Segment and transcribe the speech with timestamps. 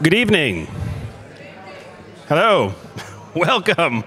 [0.00, 0.68] Good evening.
[2.28, 2.72] Hello.
[3.34, 4.04] Welcome.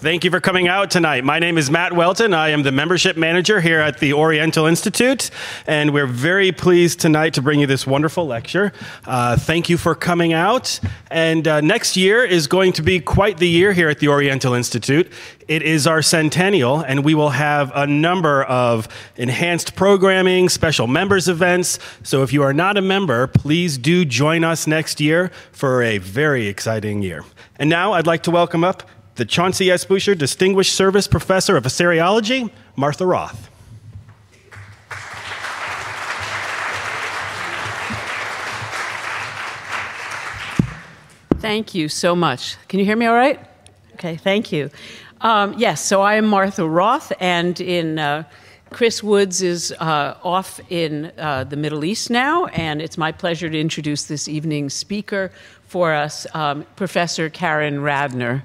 [0.00, 1.24] Thank you for coming out tonight.
[1.24, 2.32] My name is Matt Welton.
[2.32, 5.28] I am the membership manager here at the Oriental Institute,
[5.66, 8.72] and we're very pleased tonight to bring you this wonderful lecture.
[9.04, 10.78] Uh, thank you for coming out.
[11.10, 14.54] And uh, next year is going to be quite the year here at the Oriental
[14.54, 15.10] Institute.
[15.48, 18.86] It is our centennial, and we will have a number of
[19.16, 21.80] enhanced programming, special members events.
[22.04, 25.98] So if you are not a member, please do join us next year for a
[25.98, 27.24] very exciting year.
[27.56, 28.88] And now I'd like to welcome up
[29.18, 29.84] the Chauncey S.
[29.84, 33.50] Boucher Distinguished Service Professor of Assyriology, Martha Roth.
[41.40, 42.56] Thank you so much.
[42.68, 43.40] Can you hear me all right?
[43.94, 44.70] Okay, thank you.
[45.20, 48.22] Um, yes, so I am Martha Roth, and in uh,
[48.70, 53.50] Chris Woods is uh, off in uh, the Middle East now, and it's my pleasure
[53.50, 55.32] to introduce this evening's speaker
[55.66, 58.44] for us, um, Professor Karen Radner.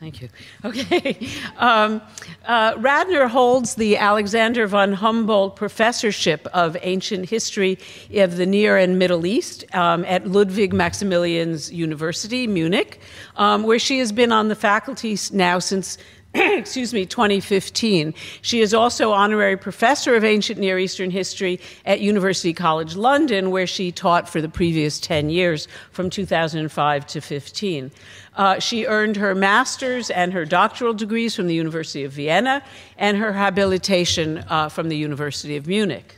[0.00, 0.30] Thank you.
[0.64, 1.28] Okay.
[1.58, 2.00] Um,
[2.46, 7.78] uh, Radner holds the Alexander von Humboldt Professorship of Ancient History
[8.14, 12.98] of the Near and Middle East um, at Ludwig Maximilians University, Munich,
[13.36, 15.98] um, where she has been on the faculty now since
[16.34, 18.14] excuse me, 2015.
[18.40, 23.66] She is also honorary professor of ancient Near Eastern history at University College London, where
[23.66, 27.90] she taught for the previous 10 years, from 2005 to 15.
[28.36, 32.62] Uh, she earned her master's and her doctoral degrees from the University of Vienna
[32.96, 36.16] and her habilitation uh, from the University of Munich.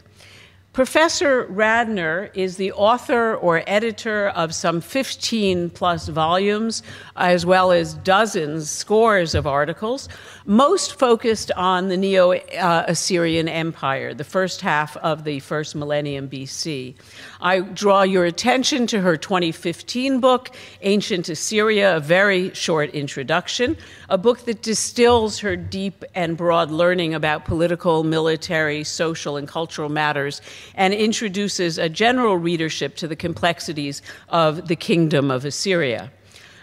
[0.72, 6.82] Professor Radner is the author or editor of some 15 plus volumes,
[7.14, 10.08] as well as dozens, scores of articles,
[10.46, 16.94] most focused on the Neo Assyrian Empire, the first half of the first millennium BC.
[17.42, 23.76] I draw your attention to her 2015 book, Ancient Assyria, a very short introduction,
[24.08, 29.88] a book that distills her deep and broad learning about political, military, social, and cultural
[29.88, 30.40] matters
[30.76, 36.12] and introduces a general readership to the complexities of the kingdom of Assyria.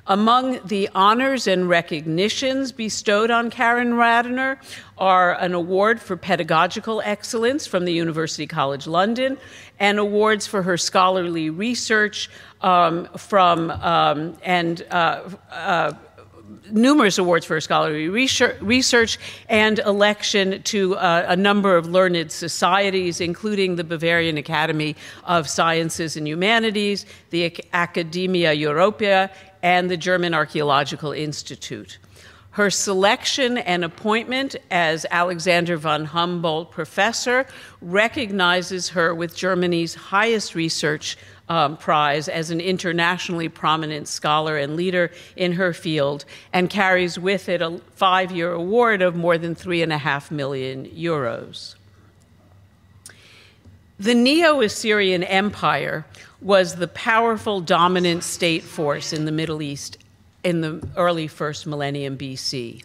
[0.10, 4.58] Among the honors and recognitions bestowed on Karen Radner
[4.98, 9.38] are an award for pedagogical excellence from the University College London
[9.80, 12.28] and awards for her scholarly research
[12.62, 15.94] um, from um, and uh, uh,
[16.72, 23.22] numerous awards for her scholarly research and election to uh, a number of learned societies,
[23.22, 24.96] including the Bavarian Academy
[25.26, 29.30] of Sciences and Humanities, the Academia Europaea,
[29.62, 31.98] and the German Archaeological Institute.
[32.52, 37.46] Her selection and appointment as Alexander von Humboldt Professor
[37.80, 41.16] recognizes her with Germany's highest research
[41.48, 47.50] um, prize as an internationally prominent scholar and leader in her field and carries with
[47.50, 51.76] it a five year award of more than three and a half million euros.
[54.00, 56.06] The Neo Assyrian Empire
[56.42, 59.98] was the powerful dominant state force in the Middle East
[60.44, 62.84] in the early first millennium BC.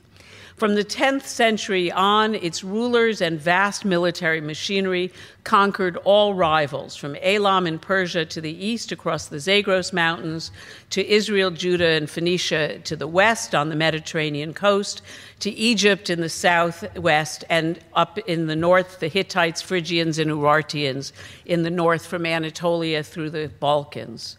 [0.57, 7.17] From the 10th century on, its rulers and vast military machinery conquered all rivals, from
[7.17, 10.53] Elam in Persia to the east across the Zagros Mountains,
[10.91, 15.03] to Israel, Judah, and Phoenicia to the west on the Mediterranean coast,
[15.41, 21.13] to Egypt in the southwest, and up in the north, the Hittites, Phrygians, and Urartians
[21.45, 24.37] in the north from Anatolia through the Balkans.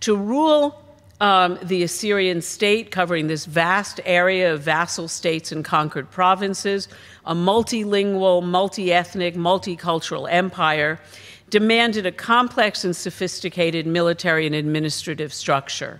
[0.00, 0.83] To rule
[1.24, 6.86] um, the Assyrian state, covering this vast area of vassal states and conquered provinces,
[7.24, 11.00] a multilingual, multi ethnic, multicultural empire,
[11.48, 15.98] demanded a complex and sophisticated military and administrative structure.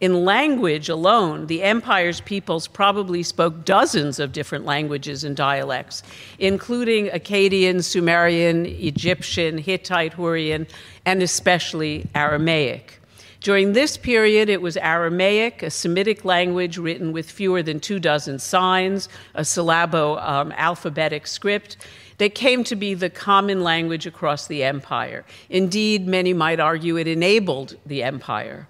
[0.00, 6.04] In language alone, the empire's peoples probably spoke dozens of different languages and dialects,
[6.38, 10.68] including Akkadian, Sumerian, Egyptian, Hittite, Hurrian,
[11.04, 12.99] and especially Aramaic.
[13.40, 18.38] During this period, it was Aramaic, a Semitic language written with fewer than two dozen
[18.38, 21.78] signs, a syllabo um, alphabetic script
[22.18, 25.24] that came to be the common language across the empire.
[25.48, 28.68] Indeed, many might argue it enabled the empire.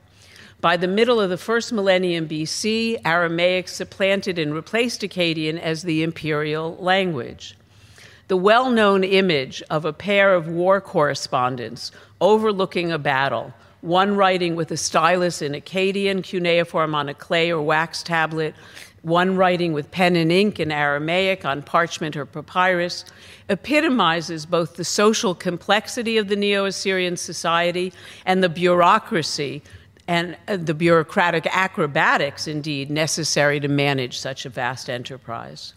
[0.60, 6.04] By the middle of the first millennium BC, Aramaic supplanted and replaced Akkadian as the
[6.04, 7.56] imperial language.
[8.28, 11.90] The well known image of a pair of war correspondents
[12.20, 17.62] overlooking a battle one writing with a stylus in Akkadian, cuneiform on a clay or
[17.62, 18.54] wax tablet,
[19.02, 23.04] one writing with pen and ink in Aramaic on parchment or papyrus,
[23.48, 27.92] epitomizes both the social complexity of the Neo Assyrian society
[28.26, 29.62] and the bureaucracy
[30.06, 35.72] and uh, the bureaucratic acrobatics, indeed, necessary to manage such a vast enterprise.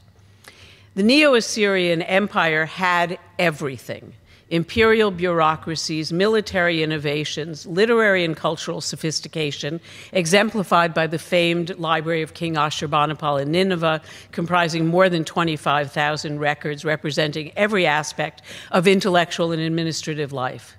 [0.96, 4.14] The Neo Assyrian Empire had everything
[4.50, 9.80] imperial bureaucracies, military innovations, literary and cultural sophistication,
[10.12, 14.01] exemplified by the famed Library of King Ashurbanipal in Nineveh,
[14.31, 18.42] comprising more than 25,000 records representing every aspect
[18.72, 20.75] of intellectual and administrative life.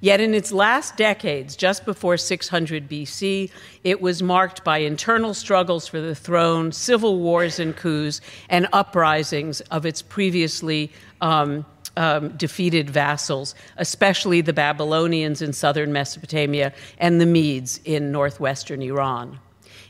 [0.00, 3.50] Yet in its last decades, just before 600 BC,
[3.82, 8.20] it was marked by internal struggles for the throne, civil wars and coups,
[8.50, 11.64] and uprisings of its previously um,
[11.96, 19.38] um, defeated vassals, especially the Babylonians in southern Mesopotamia and the Medes in northwestern Iran.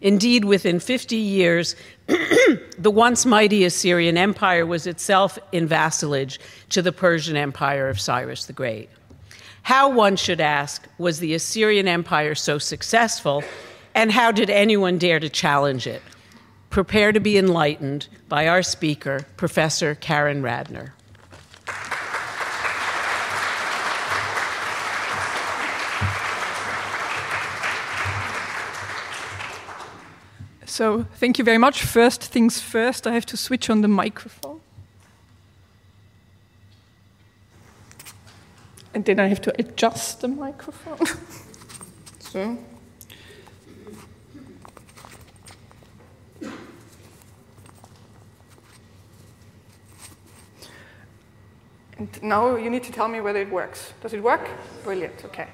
[0.00, 1.75] Indeed, within 50 years,
[2.06, 6.38] the once mighty Assyrian Empire was itself in vassalage
[6.70, 8.91] to the Persian Empire of Cyrus the Great.
[9.62, 13.43] How, one should ask, was the Assyrian Empire so successful,
[13.94, 16.02] and how did anyone dare to challenge it?
[16.70, 20.93] Prepare to be enlightened by our speaker, Professor Karen Radner.
[30.76, 31.82] So thank you very much.
[31.82, 34.61] First things first, I have to switch on the microphone.
[38.93, 40.99] And then I have to adjust the microphone.
[42.19, 42.58] so.
[51.96, 53.94] And now you need to tell me whether it works.
[54.02, 54.46] Does it work?
[54.84, 55.49] Brilliant, okay.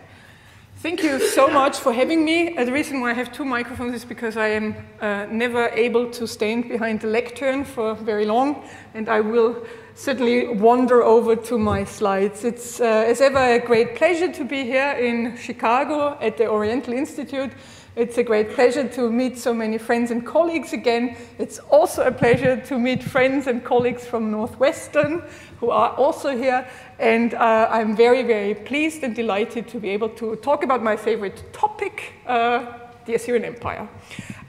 [0.83, 2.57] Thank you so much for having me.
[2.57, 6.11] Uh, the reason why I have two microphones is because I am uh, never able
[6.11, 9.65] to stand behind the lectern for very long, and I will
[9.95, 12.43] certainly wander over to my slides.
[12.43, 16.95] It's, uh, as ever, a great pleasure to be here in Chicago at the Oriental
[16.95, 17.53] Institute.
[17.95, 21.15] It's a great pleasure to meet so many friends and colleagues again.
[21.39, 25.23] It's also a pleasure to meet friends and colleagues from Northwestern
[25.61, 26.67] who are also here.
[26.99, 30.97] And uh, I'm very, very pleased and delighted to be able to talk about my
[30.97, 32.65] favorite topic, uh,
[33.05, 33.87] the Assyrian Empire.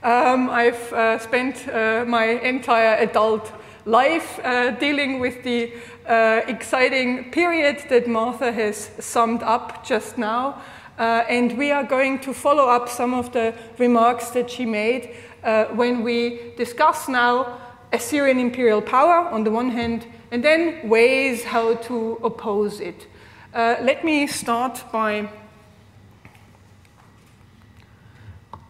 [0.02, 3.52] Um, I've uh, spent uh, my entire adult
[3.84, 5.70] life uh, dealing with the
[6.06, 10.62] uh, exciting period that Martha has summed up just now.
[10.98, 15.14] Uh, and we are going to follow up some of the remarks that she made
[15.42, 17.60] uh, when we discuss now
[17.92, 23.06] Assyrian imperial power on the one hand, and then ways how to oppose it.
[23.52, 25.28] Uh, let me start by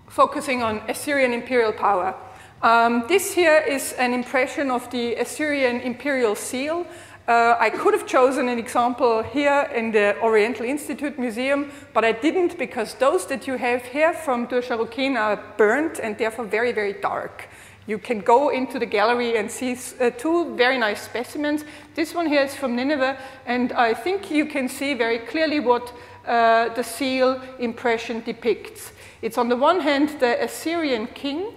[0.09, 2.15] focusing on Assyrian imperial power.
[2.62, 6.87] Um, this here is an impression of the Assyrian imperial seal.
[7.26, 12.12] Uh, I could have chosen an example here in the Oriental Institute Museum, but I
[12.12, 16.93] didn't because those that you have here from Dur are burnt and therefore very, very
[16.93, 17.49] dark.
[17.87, 21.65] You can go into the gallery and see uh, two very nice specimens.
[21.94, 23.17] This one here is from Nineveh,
[23.47, 25.94] and I think you can see very clearly what
[26.27, 28.93] uh, the seal impression depicts.
[29.23, 31.55] It's on the one hand the Assyrian king,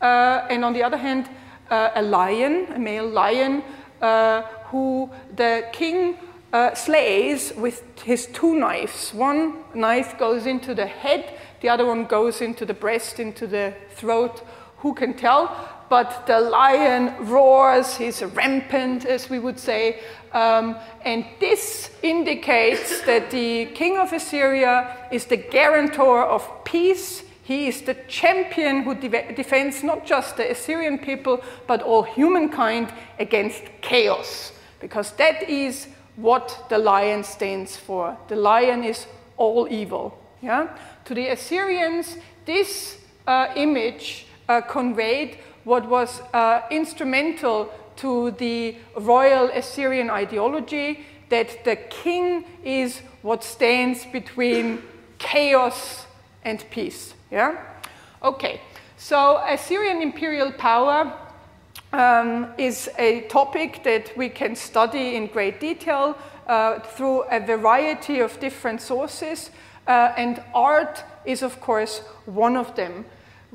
[0.00, 1.28] uh, and on the other hand,
[1.70, 3.62] uh, a lion, a male lion,
[4.00, 6.16] uh, who the king
[6.52, 9.12] uh, slays with his two knives.
[9.12, 13.74] One knife goes into the head, the other one goes into the breast, into the
[13.90, 14.42] throat.
[14.78, 15.68] Who can tell?
[15.88, 20.00] But the lion roars, he's rampant, as we would say.
[20.32, 27.24] Um, and this indicates that the king of Assyria is the guarantor of peace.
[27.42, 32.92] He is the champion who de defends not just the Assyrian people, but all humankind
[33.18, 38.16] against chaos because that is what the lion stands for.
[38.28, 39.06] The lion is
[39.36, 40.18] all evil.
[40.42, 40.76] Yeah?
[41.04, 49.50] To the Assyrians, this uh, image uh, conveyed what was uh, instrumental to the royal
[49.50, 54.82] Assyrian ideology that the king is what stands between
[55.18, 56.06] chaos
[56.44, 57.14] and peace.
[57.30, 57.56] Yeah?
[58.22, 58.60] Okay,
[58.96, 61.12] so Assyrian imperial power
[61.92, 66.16] um, is a topic that we can study in great detail
[66.46, 69.50] uh, through a variety of different sources,
[69.86, 73.04] uh, and art is, of course, one of them.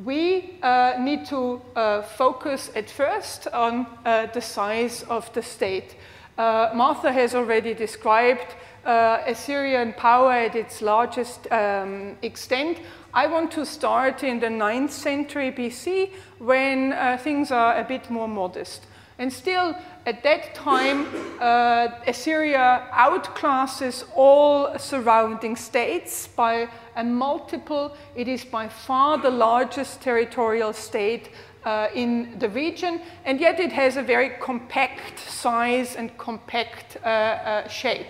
[0.03, 5.95] We uh, need to uh, focus at first on uh, the size of the state.
[6.37, 12.77] Uh, Martha has already described Assyrian power at its largest um, extent.
[13.15, 18.09] I want to start in the 9th century BC when uh, things are a bit
[18.09, 18.87] more modest.
[19.17, 19.73] And still,
[20.05, 21.07] at that time,
[21.39, 26.67] uh, Assyria outclasses all surrounding states by
[26.97, 27.95] a multiple.
[28.17, 31.29] It is by far the largest territorial state
[31.63, 37.07] uh, in the region, and yet it has a very compact size and compact uh,
[37.07, 38.07] uh shape.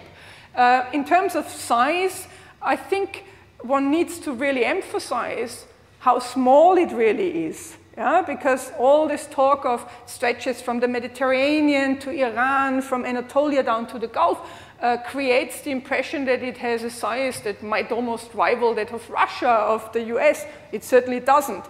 [0.56, 2.28] Uh, in terms of size,
[2.60, 3.26] I think
[3.68, 5.66] one needs to really emphasize
[6.00, 7.78] how small it really is.
[7.98, 13.88] Yeah, because all this talk of stretches from the Mediterranean to Iran, from Anatolia down
[13.88, 14.40] to the Gulf,
[14.82, 19.10] uh, creates the impression that it has a size that might almost rival that of
[19.10, 20.46] Russia, of the US.
[20.74, 21.64] It certainly doesn't.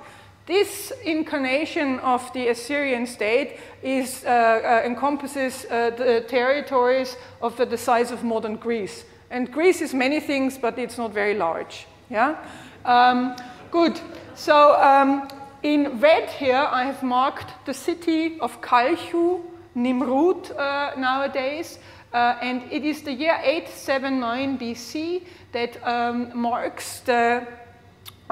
[0.47, 7.65] This incarnation of the Assyrian state is, uh, uh, encompasses uh, the territories of the,
[7.65, 9.05] the size of modern Greece.
[9.35, 11.87] And Greece is many things, but it's not very large.
[12.09, 12.37] Yeah?
[12.85, 13.35] Um,
[13.69, 13.99] good.
[14.33, 15.27] So um,
[15.61, 19.41] in red here, I have marked the city of Kalchu,
[19.75, 21.79] Nimrud uh, nowadays.
[22.13, 27.45] Uh, and it is the year 879 BC that um, marks the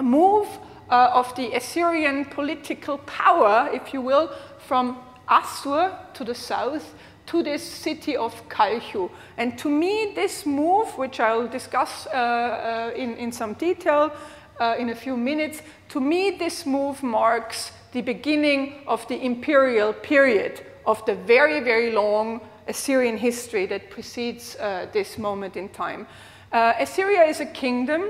[0.02, 0.48] move
[0.90, 6.94] uh, of the Assyrian political power, if you will, from Assur to the south
[7.26, 9.10] to this city of Kalchu.
[9.38, 14.12] And to me, this move, which I'll discuss uh, uh, in, in some detail
[14.60, 19.94] uh, in a few minutes, to me, this move marks the beginning of the imperial
[19.94, 26.08] period of the very, very long Assyrian history that precedes uh, this moment in time.
[26.52, 28.10] Uh, Assyria is a kingdom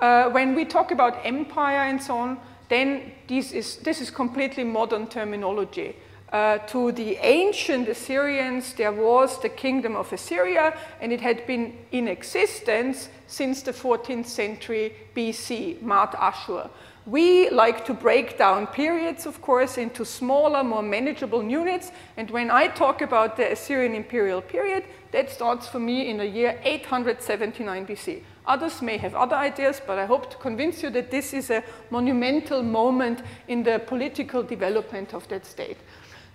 [0.00, 4.64] uh, when we talk about empire and so on, then this is, this is completely
[4.64, 5.96] modern terminology.
[6.32, 11.72] Uh, to the ancient Assyrians, there was the kingdom of Assyria, and it had been
[11.90, 16.68] in existence since the 14th century BC, Mat Ashur.
[17.06, 21.90] We like to break down periods, of course, into smaller, more manageable units.
[22.18, 26.26] And when I talk about the Assyrian imperial period, that starts for me in the
[26.26, 28.22] year 879 BC.
[28.44, 31.64] Others may have other ideas, but I hope to convince you that this is a
[31.88, 35.78] monumental moment in the political development of that state.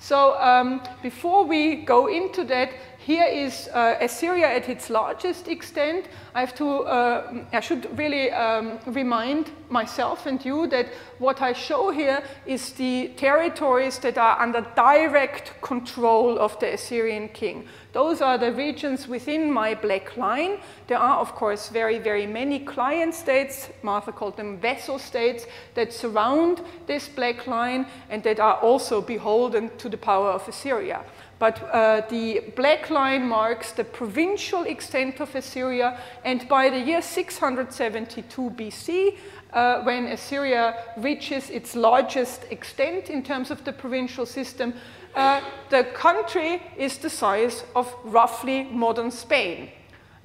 [0.03, 2.71] So um, before we go into that,
[3.05, 6.05] here is uh, Assyria at its largest extent.
[6.33, 10.87] I have to, uh, I should really um, remind myself and you that
[11.19, 17.27] what I show here is the territories that are under direct control of the Assyrian
[17.29, 17.67] king.
[17.91, 20.59] Those are the regions within my black line.
[20.87, 25.45] There are, of course, very, very many client states, Martha called them vassal states,
[25.75, 31.03] that surround this black line and that are also beholden to the power of Assyria.
[31.43, 37.01] But uh, the black line marks the provincial extent of Assyria, and by the year
[37.01, 39.17] 672 BC,
[39.51, 44.73] uh, when Assyria reaches its largest extent in terms of the provincial system,
[45.15, 49.69] uh, the country is the size of roughly modern Spain.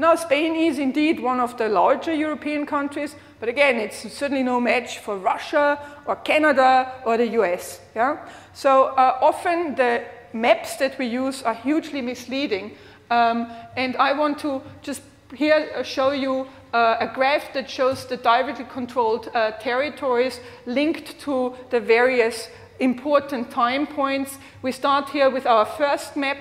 [0.00, 4.60] Now, Spain is indeed one of the larger European countries, but again, it's certainly no
[4.60, 7.80] match for Russia or Canada or the US.
[7.96, 8.18] Yeah?
[8.52, 10.04] So uh, often the
[10.40, 12.72] maps that we use are hugely misleading.
[13.10, 15.02] Um, and I want to just
[15.34, 21.18] here uh, show you uh, a graph that shows the directly controlled uh, territories linked
[21.20, 22.48] to the various
[22.80, 24.38] important time points.
[24.62, 26.38] We start here with our first map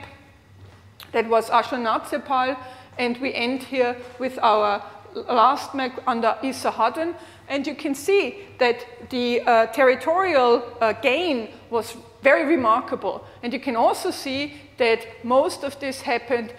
[1.12, 2.58] that was Ashurnasirpal,
[2.98, 4.84] and we end here with our
[5.30, 7.16] last map under Esarhaddon.
[7.48, 13.26] And you can see that the uh, territorial uh, gain was very remarkable.
[13.44, 16.54] And you can also see that most of this happened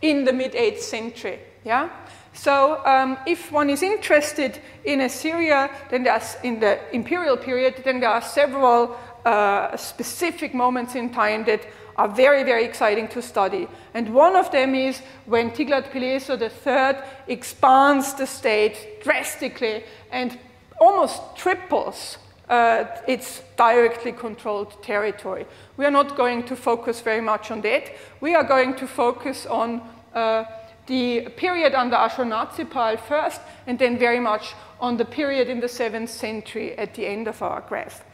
[0.00, 1.38] in the mid 8th century.
[1.64, 1.90] Yeah?
[2.34, 8.00] So um, if one is interested in Assyria, then there's in the imperial period, then
[8.00, 13.68] there are several uh, specific moments in time that are very, very exciting to study.
[13.94, 20.38] And one of them is when Tiglath-Pileser III expands the state drastically and
[20.80, 22.16] almost triples
[22.52, 25.46] uh, its directly controlled territory.
[25.78, 27.90] We are not going to focus very much on that.
[28.20, 29.80] We are going to focus on
[30.14, 30.44] uh,
[30.86, 36.10] the period under Ashurnasirpal first, and then very much on the period in the 7th
[36.10, 38.04] century at the end of our graph.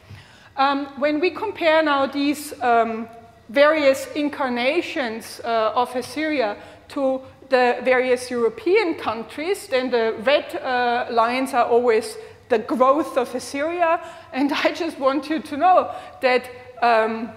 [0.55, 3.09] Um, when we compare now these um,
[3.49, 6.55] various incarnations uh, of Assyria
[6.89, 12.15] to the various European countries, then the red uh, lines are always
[12.49, 14.01] the growth of Assyria.
[14.33, 16.49] And I just want you to know that
[16.81, 17.29] um,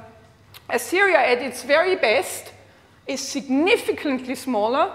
[0.69, 2.53] Assyria, at its very best,
[3.07, 4.93] is significantly smaller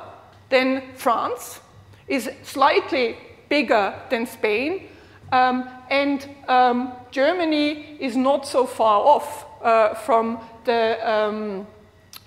[0.49, 1.59] than France,
[2.07, 3.17] is slightly
[3.49, 4.87] bigger than Spain,
[5.31, 11.67] um, and um, Germany is not so far off uh, from the um,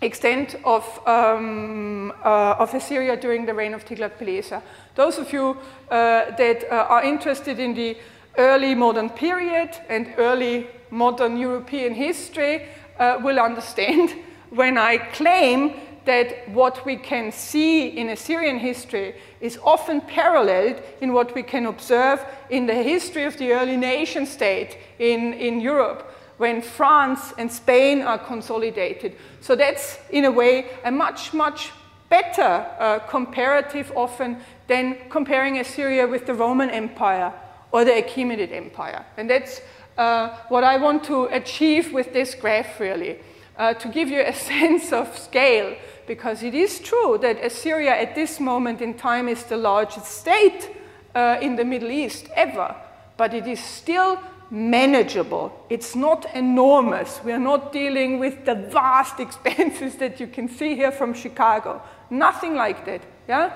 [0.02, 4.62] extent of, um, uh, of Assyria during the reign of Tiglath-Pileser.
[5.00, 5.56] Those of you
[5.90, 7.96] uh, that uh, are interested in the
[8.36, 12.66] early modern period and early modern European history
[12.98, 14.10] uh, will understand
[14.50, 15.72] when I claim
[16.04, 21.64] that what we can see in Assyrian history is often paralleled in what we can
[21.64, 27.50] observe in the history of the early nation state in, in Europe when France and
[27.50, 29.16] Spain are consolidated.
[29.40, 31.70] So that's, in a way, a much, much
[32.10, 34.36] better uh, comparative often
[34.70, 37.32] than comparing Assyria with the Roman Empire
[37.72, 39.04] or the Achaemenid Empire.
[39.16, 39.60] And that's
[39.98, 43.18] uh, what I want to achieve with this graph, really,
[43.58, 48.14] uh, to give you a sense of scale, because it is true that Assyria at
[48.14, 50.70] this moment in time is the largest state
[51.16, 52.76] uh, in the Middle East ever,
[53.16, 54.20] but it is still
[54.52, 55.66] manageable.
[55.68, 57.20] It's not enormous.
[57.24, 61.82] We are not dealing with the vast expenses that you can see here from Chicago.
[62.08, 63.02] Nothing like that.
[63.26, 63.50] Yeah?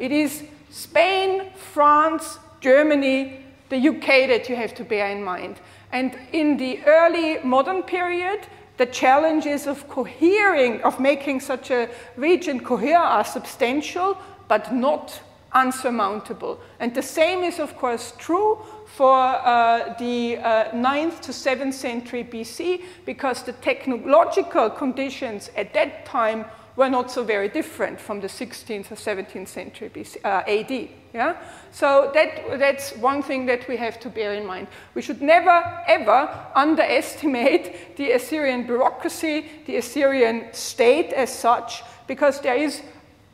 [0.00, 5.60] It is Spain, France, Germany, the UK that you have to bear in mind.
[5.92, 8.46] And in the early modern period,
[8.76, 14.18] the challenges of cohering, of making such a region cohere are substantial,
[14.48, 15.20] but not
[15.52, 16.60] unsurmountable.
[16.80, 22.24] And the same is, of course, true for uh, the uh, 9th to 7th century
[22.24, 26.44] BC, because the technological conditions at that time
[26.76, 30.88] were not so very different from the 16th or 17th century BC, uh, AD.
[31.14, 31.36] Yeah?
[31.72, 34.68] So that, that's one thing that we have to bear in mind.
[34.94, 42.56] We should never, ever underestimate the Assyrian bureaucracy, the Assyrian state as such, because there
[42.56, 42.82] is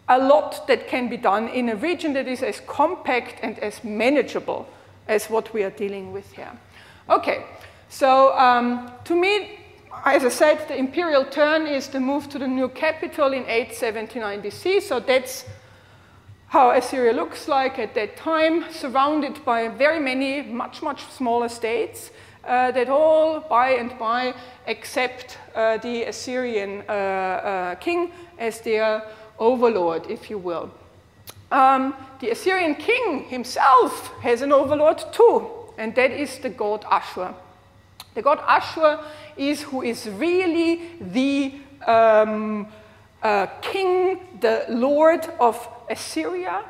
[0.08, 3.82] a lot that can be done in a region that is as compact and as
[3.82, 4.68] manageable
[5.08, 6.52] as what we are dealing with here.
[7.08, 7.44] Okay,
[7.88, 9.58] so um, to me,
[10.04, 14.42] as I said, the imperial turn is the move to the new capital in 879
[14.42, 15.44] BC, so that's
[16.48, 22.10] how Assyria looks like at that time, surrounded by very many, much, much smaller states
[22.44, 24.34] uh, that all by and by
[24.66, 29.02] accept uh, the Assyrian uh, uh king as their
[29.38, 30.70] overlord, if you will.
[31.50, 37.34] Um, the Assyrian king himself has an overlord too, and that is the god Ashur.
[38.14, 38.98] The god Ashur
[39.36, 41.54] is who is really the
[41.86, 42.66] um,
[43.22, 46.64] uh, king, the lord of Assyria,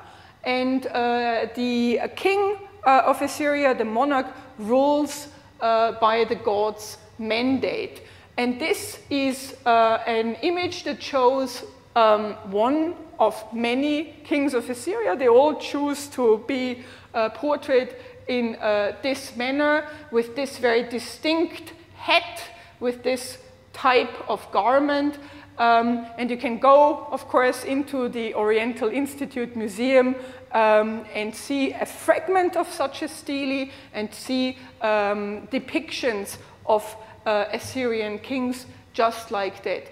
[0.45, 4.27] and uh, the king uh, of Assyria, the monarch,
[4.59, 5.29] rules
[5.61, 8.03] uh, by the god's mandate.
[8.37, 15.15] And this is uh, an image that shows um, one of many kings of Assyria.
[15.17, 16.83] They all choose to be
[17.15, 17.95] uh, portrayed
[18.29, 18.57] in
[19.03, 22.43] this manner with this very distinct hat,
[22.81, 23.39] with this
[23.73, 25.19] type of garment.
[25.59, 30.17] Um, and you can go, of course, into the Oriental Institute Museum
[30.53, 37.45] um, and see a fragment of such a stele and see um, depictions of uh,
[37.53, 39.85] Assyrian kings just like that.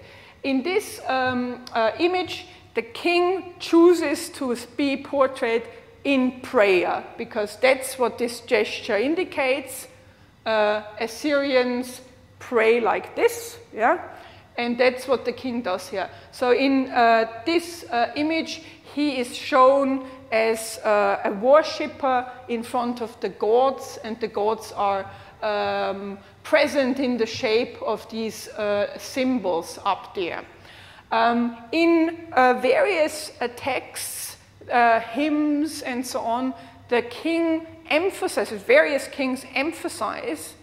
[0.43, 5.63] In this um, uh, image, the king chooses to be portrayed
[6.03, 9.87] in prayer because that's what this gesture indicates.
[10.45, 12.01] Uh, Assyrians
[12.39, 13.99] pray like this, yeah?
[14.57, 16.09] And that's what the king does here.
[16.31, 18.63] So in uh, this uh, image,
[18.95, 24.71] he is shown as uh, a worshipper in front of the gods, and the gods
[24.71, 25.05] are
[25.43, 30.43] um, present in the shape of these uh, symbols up there.
[31.11, 34.37] Um, in uh, various texts,
[35.13, 36.53] hymns, and so on,
[36.87, 40.53] the king emphasizes, various kings emphasize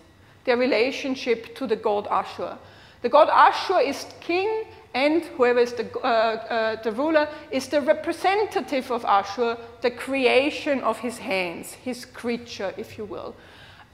[0.44, 2.58] their relationship to the god Ashur.
[3.02, 4.64] The god Ashur is king,
[4.94, 10.80] and whoever is the, uh, uh, the ruler is the representative of Ashur, the creation
[10.80, 13.34] of his hands, his creature, if you will.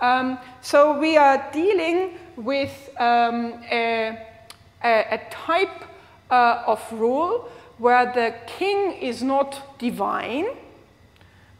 [0.01, 4.19] Um, so we are dealing with um, a,
[4.83, 5.85] a, a, type
[6.31, 10.47] uh, of rule where the king is not divine,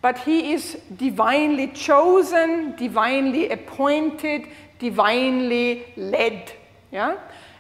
[0.05, 4.47] but he is divinely chosen, divinely appointed,
[4.79, 6.53] divinely led.
[6.93, 7.17] Yeah?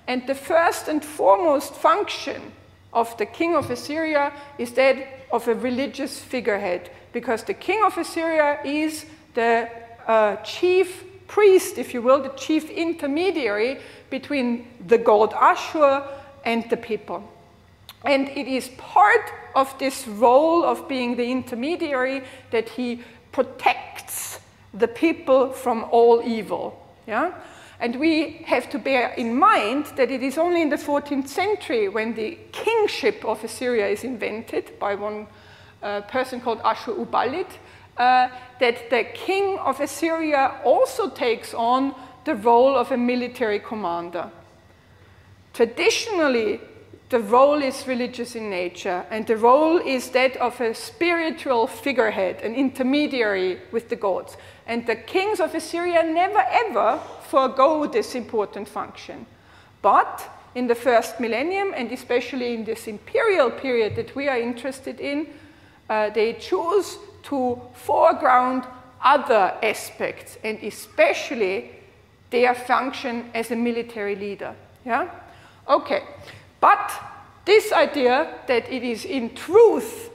[0.07, 2.53] And the first and foremost function
[2.93, 7.97] of the king of Assyria is that of a religious figurehead, because the king of
[7.97, 9.71] Assyria is the
[10.07, 13.79] uh, chief priest, if you will, the chief intermediary
[14.11, 16.07] between the god Ashur
[16.45, 17.27] and the people.
[18.05, 24.41] And it is part of this role of being the intermediary that he protects
[24.73, 26.81] the people from all evil.
[27.07, 27.33] Yeah?
[27.81, 31.89] And we have to bear in mind that it is only in the 14th century
[31.89, 35.27] when the kingship of Assyria is invented by one
[35.83, 37.51] uh, person called Ashur Uballit,
[37.97, 38.29] uh,
[38.61, 44.31] that the king of Assyria also takes on the role of a military commander.
[45.53, 46.61] Traditionally,
[47.11, 52.41] the role is religious in nature, and the role is that of a spiritual figurehead,
[52.41, 54.37] an intermediary with the gods.
[54.67, 59.27] And the kings of Assyria never ever forego this important function.
[59.83, 64.99] But in the first millennium, and especially in this imperial period that we are interested
[65.01, 65.29] in,
[65.91, 68.65] uh, they choose to foreground
[69.03, 71.71] other aspects, and especially
[72.31, 74.55] their function as a military leader.
[74.87, 75.11] Yeah?
[75.69, 76.03] Okay.
[76.65, 76.93] But
[77.45, 80.11] this idea that it is in truth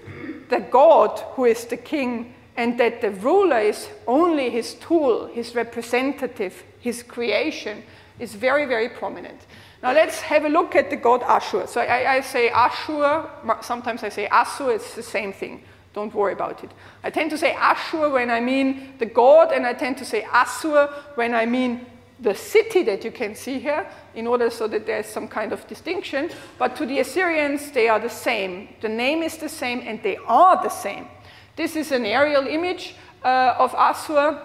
[0.50, 5.54] the God who is the king and that the ruler is only his tool, his
[5.54, 7.84] representative, his creation,
[8.18, 9.46] is very, very prominent.
[9.84, 11.68] Now let's have a look at the god Ashur.
[11.68, 13.30] So I, I say Ashur,
[13.62, 15.62] sometimes I say Assur, it's the same thing.
[15.94, 16.72] Don't worry about it.
[17.04, 20.26] I tend to say Ashur when I mean the god, and I tend to say
[20.34, 21.86] Assur when I mean
[22.22, 25.66] the city that you can see here in order so that there's some kind of
[25.68, 26.30] distinction.
[26.58, 28.70] But to the Assyrians, they are the same.
[28.82, 31.08] The name is the same and they are the same.
[31.56, 34.40] This is an aerial image uh, of Assur.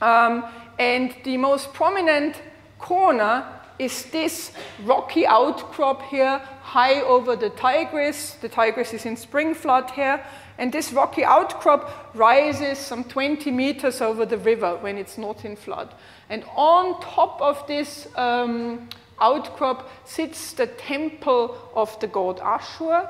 [0.00, 0.44] Um,
[0.78, 2.40] and the most prominent
[2.78, 3.44] corner
[3.78, 4.52] is this
[4.84, 8.32] rocky outcrop here, high over the Tigris.
[8.40, 10.24] The Tigris is in spring flood here.
[10.58, 15.54] And this rocky outcrop rises some 20 meters over the river when it's not in
[15.54, 15.94] flood.
[16.30, 18.88] And on top of this um,
[19.20, 23.08] outcrop sits the temple of the god Ashur.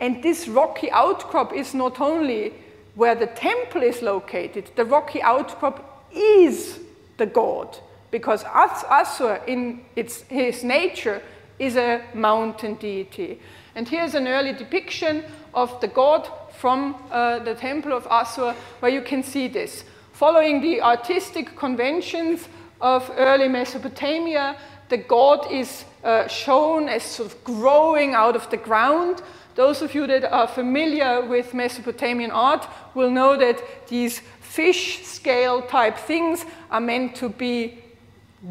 [0.00, 2.52] And this rocky outcrop is not only
[2.94, 6.80] where the temple is located, the rocky outcrop is
[7.16, 7.78] the god,
[8.10, 11.22] because Ashur, in its, his nature,
[11.58, 13.38] is a mountain deity.
[13.74, 15.22] And here's an early depiction
[15.54, 19.84] of the god from uh, the temple of Assur, where you can see this.
[20.20, 22.46] Following the artistic conventions
[22.78, 24.54] of early Mesopotamia,
[24.90, 29.22] the god is uh, shown as sort of growing out of the ground.
[29.54, 35.62] Those of you that are familiar with Mesopotamian art will know that these fish scale
[35.62, 37.78] type things are meant to be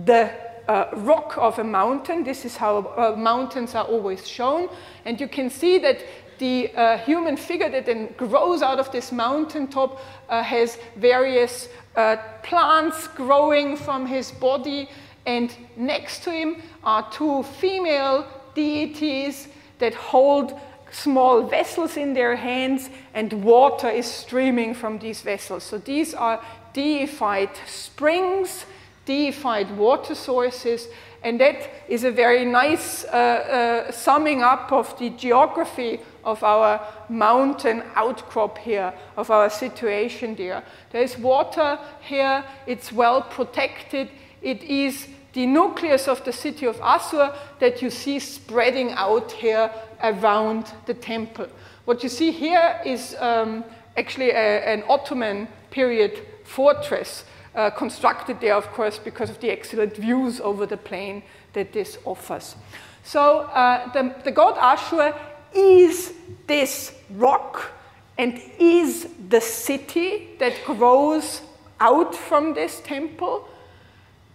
[0.06, 0.32] the
[0.68, 2.24] uh, rock of a mountain.
[2.24, 4.70] This is how uh, mountains are always shown.
[5.06, 6.04] And you can see that
[6.40, 12.18] the uh, human figure that then grows out of this mountaintop uh, has various uh,
[12.44, 14.90] plants growing from his body,
[15.26, 18.26] and next to him are two female
[18.56, 20.60] deities that hold
[20.92, 25.64] small vessels in their hands, and water is streaming from these vessels.
[25.64, 26.42] So these are
[26.74, 28.66] deified springs,
[29.06, 30.88] deified water sources,
[31.22, 36.86] and that is a very nice uh, uh, summing up of the geography of our
[37.10, 40.64] mountain outcrop here, of our situation there.
[40.92, 44.10] There is water here, it's well protected,
[44.42, 49.72] it is the nucleus of the city of Assur that you see spreading out here
[50.04, 51.48] around the temple.
[51.86, 53.64] What you see here is um,
[53.96, 59.96] actually a, an Ottoman period fortress uh, constructed there, of course, because of the excellent
[59.96, 62.56] views over the plain that this offers.
[63.04, 65.14] So uh, the, the god Ashur
[65.54, 66.14] is
[66.48, 67.72] this rock
[68.18, 71.42] and is the city that grows
[71.80, 73.48] out from this temple,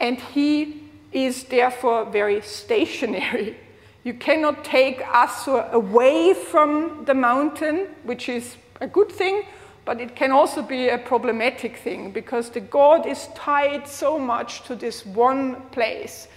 [0.00, 3.56] and he is therefore very stationary.
[4.02, 9.44] You cannot take Assur away from the mountain, which is a good thing,
[9.84, 14.62] but it can also be a problematic thing because the god is tied so much
[14.64, 16.28] to this one place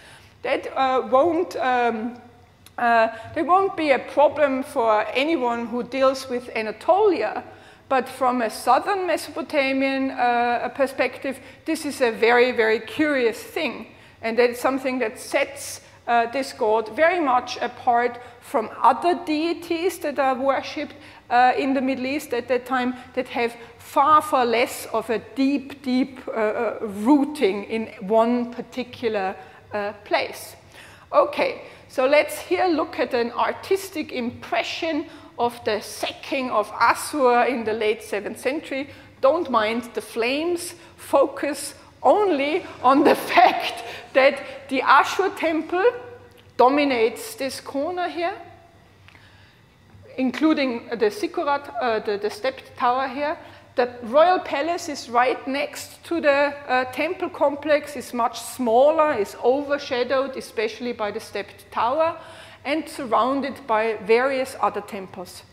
[0.43, 1.55] that uh, won't.
[1.55, 2.21] Um,
[2.77, 7.43] uh, there won't be a problem for anyone who deals with Anatolia,
[7.89, 13.87] but from a southern Mesopotamian uh, perspective, this is a very, very curious thing.
[14.21, 20.19] And that's something that sets uh, this god very much apart from other deities that
[20.19, 20.95] are worshipped
[21.29, 25.19] uh, in the Middle East at that time that have far, far less of a
[25.35, 29.35] deep, deep uh, uh rooting in one particular
[30.05, 30.55] place.
[31.11, 31.61] Okay,
[31.97, 35.07] so let's here look at an artistic impression
[35.39, 38.91] of the sacking of Assur in the late 7th century.
[39.19, 43.83] Don't mind the flames, focus only on the fact
[44.13, 45.91] that the Ashur temple
[46.55, 48.35] dominates this corner here.
[50.17, 53.37] including the ziggurat, uh, the, the stepped tower here.
[53.77, 56.31] The royal palace is right next to the
[56.67, 62.17] uh, temple complex, is much smaller, is overshadowed, especially by the stepped tower,
[62.65, 65.43] and surrounded by various other temples.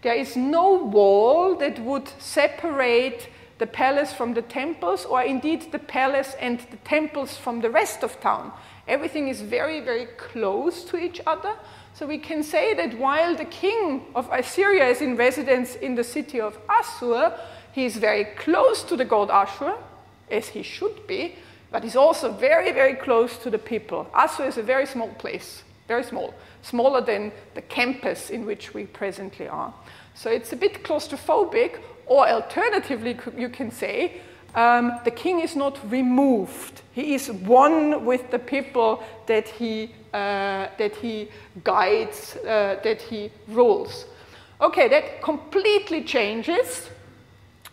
[0.00, 5.78] There is no wall that would separate the palace from the temples, or indeed the
[5.78, 8.52] palace and the temples from the rest of town.
[8.88, 11.54] Everything is very, very close to each other.
[11.92, 16.04] So we can say that while the king of Assyria is in residence in the
[16.04, 17.38] city of Assur,
[17.76, 19.74] he is very close to the god Ashur,
[20.30, 21.34] as he should be,
[21.70, 24.08] but he's also very, very close to the people.
[24.14, 28.86] Assur is a very small place, very small, smaller than the campus in which we
[28.86, 29.74] presently are.
[30.14, 34.22] So it's a bit claustrophobic, or alternatively, you can say,
[34.54, 36.80] um, the king is not removed.
[36.94, 41.28] He is one with the people that he, uh, that he
[41.62, 44.06] guides, uh, that he rules.
[44.62, 46.88] Okay, that completely changes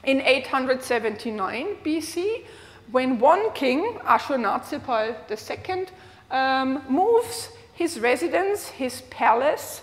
[0.04, 2.44] in 879 BC
[2.92, 5.86] when one king, Ashurnasirpal II,
[6.30, 9.82] um, moves his residence, his palace,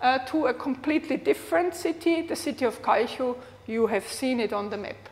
[0.00, 3.36] uh, to a completely different city, the city of Kalchu.
[3.66, 5.08] You have seen it on the map.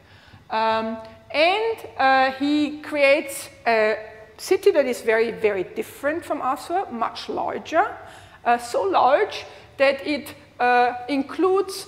[0.51, 0.99] Um,
[1.31, 3.97] and uh, he creates a
[4.39, 7.97] city that is very, very different from Assur, much larger,
[8.45, 9.45] uh, so large
[9.77, 11.87] that it uh, includes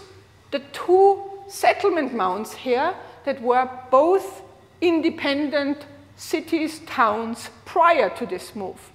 [0.50, 4.42] the two settlement mounds here that were both
[4.80, 5.84] independent
[6.16, 8.90] cities, towns prior to this move.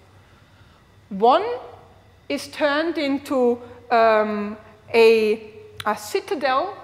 [1.09, 1.45] One
[2.29, 4.57] is turned into um,
[4.93, 5.51] a,
[5.85, 6.75] a, citadel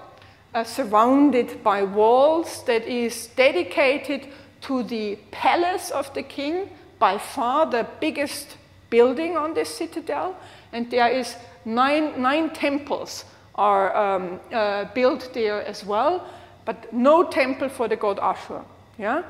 [0.54, 4.28] uh, surrounded by walls that is dedicated
[4.62, 8.56] to the palace of the king, by far the biggest
[8.90, 10.36] building on this citadel,
[10.72, 16.26] and there is nine, nine temples are um, uh, built there as well,
[16.64, 18.62] but no temple for the god Ashur.
[18.98, 19.22] Yeah?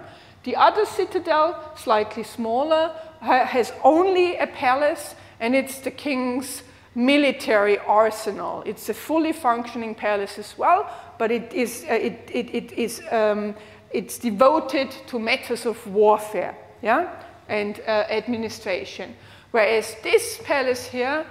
[0.44, 6.62] The other citadel, slightly smaller, ha has only a palace, and it's the king's
[6.94, 8.62] military arsenal.
[8.66, 13.02] It's a fully functioning palace as well, but it is, uh, it, it, it is
[13.10, 13.54] um,
[13.92, 17.12] it's devoted to matters of warfare yeah?
[17.48, 19.14] and uh, administration.
[19.50, 21.26] Whereas this palace here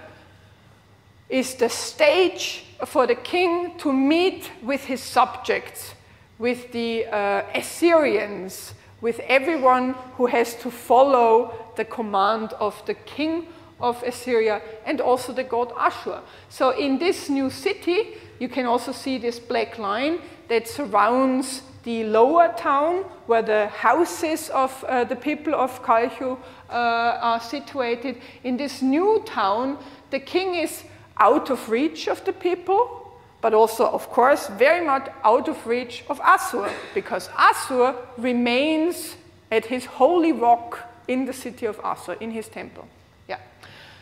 [1.29, 5.93] is the stage for the king to meet with his subjects,
[6.39, 13.47] with the uh, Assyrians, with everyone who has to follow the command of the king
[13.79, 16.21] of Assyria and also the god Ashur.
[16.49, 22.03] So in this new city, you can also see this black line that surrounds the
[22.03, 26.37] lower town where the houses of uh, the people of Kalchu
[26.69, 28.21] uh, are situated.
[28.43, 29.79] In this new town,
[30.11, 30.83] the king is
[31.21, 36.03] out of reach of the people, but also, of course, very much out of reach
[36.09, 39.15] of Assur, because Assur remains
[39.51, 42.87] at his holy rock in the city of Assur, in his temple.
[43.27, 43.37] Yeah.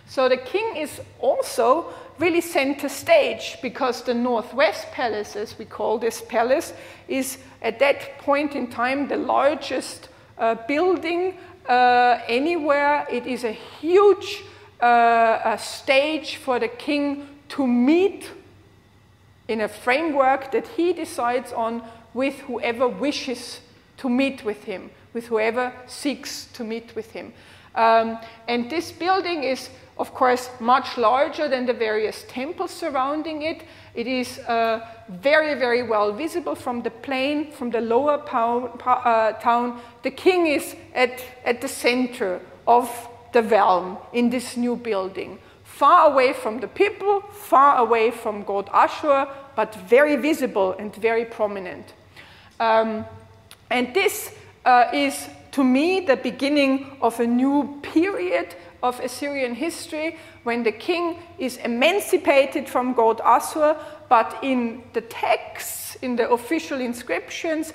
[0.08, 6.00] So the king is also really center stage because the Northwest Palace, as we call
[6.00, 6.74] this palace,
[7.08, 13.06] is at that point in time the largest uh, building uh, anywhere.
[13.12, 14.44] It is a huge
[14.82, 18.30] uh, a stage for the king to meet
[19.48, 23.60] in a framework that he decides on with whoever wishes
[23.98, 27.34] to meet with him, with whoever seeks to meet with him.
[27.76, 33.64] Um, and this building is of course, much larger than the various temples surrounding it.
[33.94, 39.82] It is uh, very, very well visible from the plain, from the lower uh, town.
[40.04, 42.90] The king is at, at the center of
[43.32, 48.70] the realm in this new building, far away from the people, far away from God
[48.74, 51.94] Ashur, but very visible and very prominent.
[52.60, 53.06] Um,
[53.70, 54.34] and this
[54.66, 60.72] uh, is, to me, the beginning of a new period of Assyrian history when the
[60.72, 67.74] king is emancipated from god Assur, but in the texts, in the official inscriptions,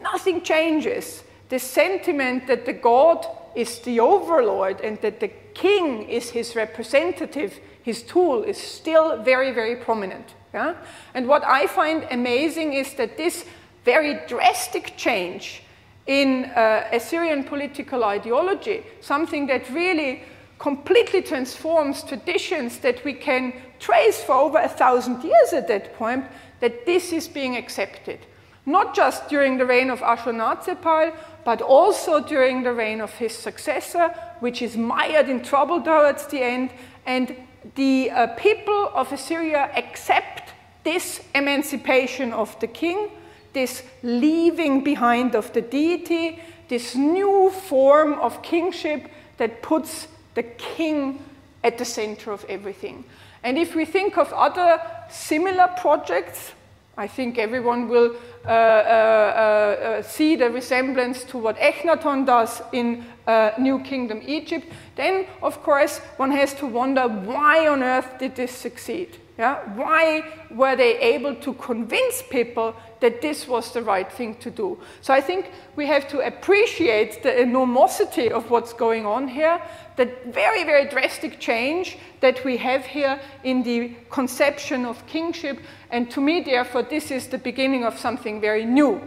[0.00, 1.22] nothing changes.
[1.48, 7.58] The sentiment that the god is the overlord and that the king is his representative,
[7.82, 10.34] his tool, is still very, very prominent.
[10.52, 10.74] Yeah?
[11.14, 13.44] And what I find amazing is that this
[13.84, 15.62] very drastic change
[16.06, 20.22] in uh, Assyrian political ideology, something that really
[20.58, 26.24] completely transforms traditions that we can trace for over a thousand years at that point,
[26.60, 28.18] that this is being accepted.
[28.66, 34.08] Not just during the reign of Ashurnasirpal, but also during the reign of his successor,
[34.40, 36.70] which is mired in trouble towards the end.
[37.06, 37.36] And
[37.76, 40.52] the uh, people of Assyria accept
[40.82, 43.10] this emancipation of the king,
[43.52, 51.22] this leaving behind of the deity, this new form of kingship that puts the king
[51.62, 53.04] at the center of everything.
[53.42, 56.52] And if we think of other similar projects,
[56.96, 63.04] I think everyone will Uh, uh, uh, see the resemblance to what Echnaton does in
[63.26, 64.66] uh, New Kingdom Egypt.
[64.94, 69.18] Then, of course, one has to wonder why on earth did this succeed?
[69.36, 69.56] Yeah?
[69.74, 74.78] Why were they able to convince people that this was the right thing to do?
[75.02, 79.60] So I think we have to appreciate the enormosity of what's going on here,
[79.96, 85.58] the very, very drastic change that we have here in the conception of kingship.
[85.90, 89.00] And to me, therefore, this is the beginning of something very new.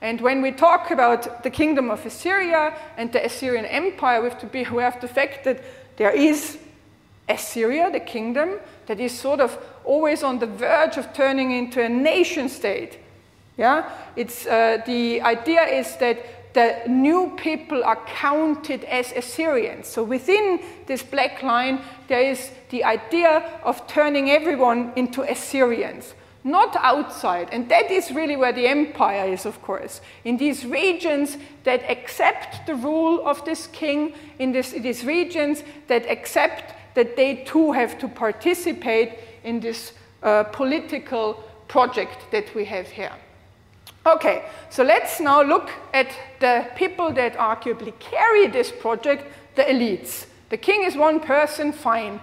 [0.00, 4.40] And when we talk about the kingdom of Assyria and the Assyrian Empire, we have
[4.40, 5.62] to be aware of the fact that
[5.96, 6.58] there is
[7.28, 11.88] Assyria, the kingdom, that is sort of always on the verge of turning into a
[11.88, 12.98] nation state.
[13.56, 13.90] Yeah?
[14.14, 19.86] It's, uh, the idea is that the new people are counted as Assyrians.
[19.88, 26.14] So within this black line, there is the idea of turning everyone into Assyrians,
[26.44, 27.50] not outside.
[27.52, 30.00] And that is really where the empire is, of course.
[30.24, 36.10] In these regions that accept the rule of this king, in this, these regions that
[36.10, 39.92] accept that they too have to participate in this
[40.22, 41.34] uh, political
[41.68, 43.12] project that we have here.
[44.06, 46.06] Okay, so let's now look at
[46.38, 49.24] the people that arguably carry this project,
[49.56, 50.26] the elites.
[50.48, 52.20] The king is one person, fine.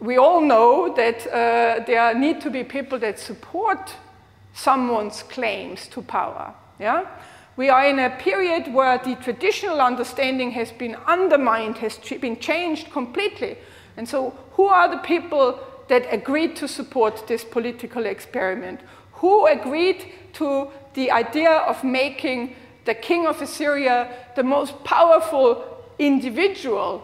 [0.00, 3.94] We all know that uh, there need to be people that support
[4.54, 6.54] someone's claims to power.
[6.80, 7.06] Yeah?
[7.56, 12.90] We are in a period where the traditional understanding has been undermined, has been changed
[12.90, 13.58] completely.
[13.98, 18.80] And so, who are the people that agreed to support this political experiment?
[19.16, 25.64] Who agreed to the idea of making the king of Assyria the most powerful
[25.98, 27.02] individual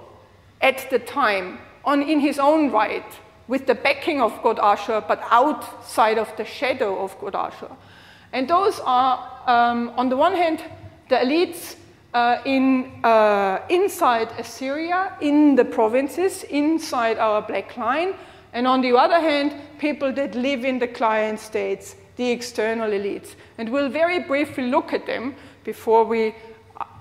[0.61, 3.05] at the time on, in his own right,
[3.49, 7.71] with the backing of God Ashur, but outside of the shadow of God Ashur?
[8.33, 10.63] And those are, um, on the one hand,
[11.09, 11.77] the elites
[12.15, 18.15] uh, in, uh, inside Assyria, in the provinces, inside our black line,
[18.53, 23.35] and on the other hand, people that live in the client states, the external elites.
[23.59, 25.35] And we'll very briefly look at them
[25.65, 26.35] before we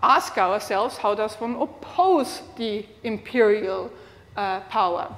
[0.04, 3.92] ask ourselves how does one oppose the imperial
[4.36, 5.14] uh, power.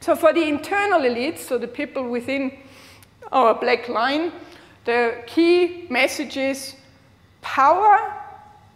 [0.00, 2.52] So for the internal elites, so the people within
[3.30, 4.32] our black line,
[4.84, 6.74] the key message is
[7.40, 8.12] power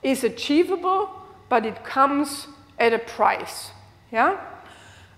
[0.02, 1.10] is achievable,
[1.48, 2.46] but it comes
[2.78, 3.72] at a price.
[4.12, 4.38] Yeah?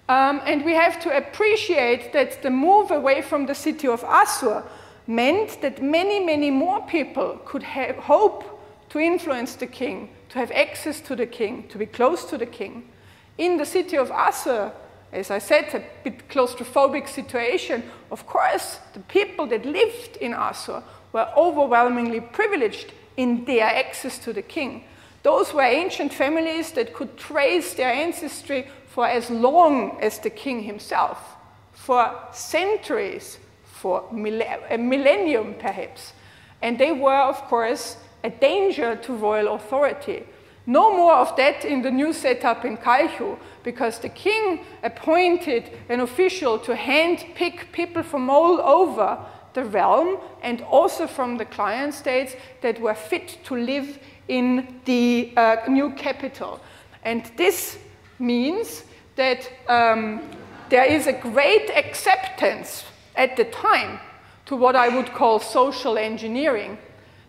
[0.08, 4.64] Um, and we have to appreciate that the move away from the city of Assur
[5.06, 8.44] meant that many, many more people could hope
[8.88, 12.46] to influence the king, to have access to the king, to be close to the
[12.46, 12.88] king.
[13.36, 14.72] In the city of Assur,
[15.12, 20.82] as I said, a bit claustrophobic situation, of course, the people that lived in Assur
[21.12, 24.84] were overwhelmingly privileged in their access to the king.
[25.22, 28.68] Those were ancient families that could trace their ancestry
[28.98, 31.36] for as long as the king himself,
[31.70, 36.14] for centuries, for a millennium perhaps.
[36.62, 40.24] And they were, of course, a danger to royal authority.
[40.66, 46.00] No more of that in the new setup in Kalchu, because the king appointed an
[46.00, 49.16] official to hand-pick people from all over
[49.54, 55.32] the realm and also from the client states that were fit to live in the
[55.36, 56.58] uh, new capital.
[57.04, 57.78] And this
[58.18, 58.82] means
[59.18, 60.22] that um,
[60.68, 62.84] there is a great acceptance
[63.16, 63.98] at the time
[64.46, 66.78] to what I would call social engineering.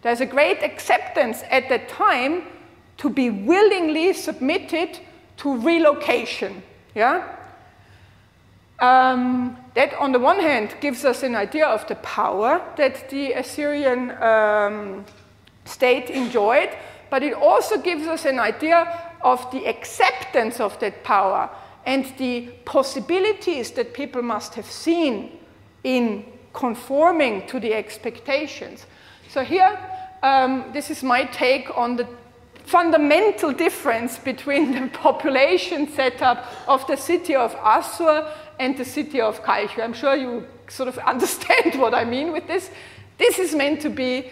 [0.03, 2.43] There's a great acceptance at that time
[2.97, 4.99] to be willingly submitted
[5.37, 6.61] to relocation.
[6.93, 7.35] Yeah?
[8.79, 13.33] Um, that, on the one hand, gives us an idea of the power that the
[13.33, 15.05] Assyrian um,
[15.65, 16.69] state enjoyed,
[17.09, 21.49] but it also gives us an idea of the acceptance of that power
[21.89, 25.39] and the possibilities that people must have seen
[25.83, 26.23] in
[26.53, 28.85] conforming to the expectations.
[29.27, 29.75] So, here,
[30.21, 32.07] um, this is my take on the
[32.63, 39.43] fundamental difference between the population setup of the city of Assur and the city of
[39.43, 39.81] Kalchu.
[39.81, 42.69] I'm sure you sort of understand what I mean with this.
[43.17, 44.29] This is meant to be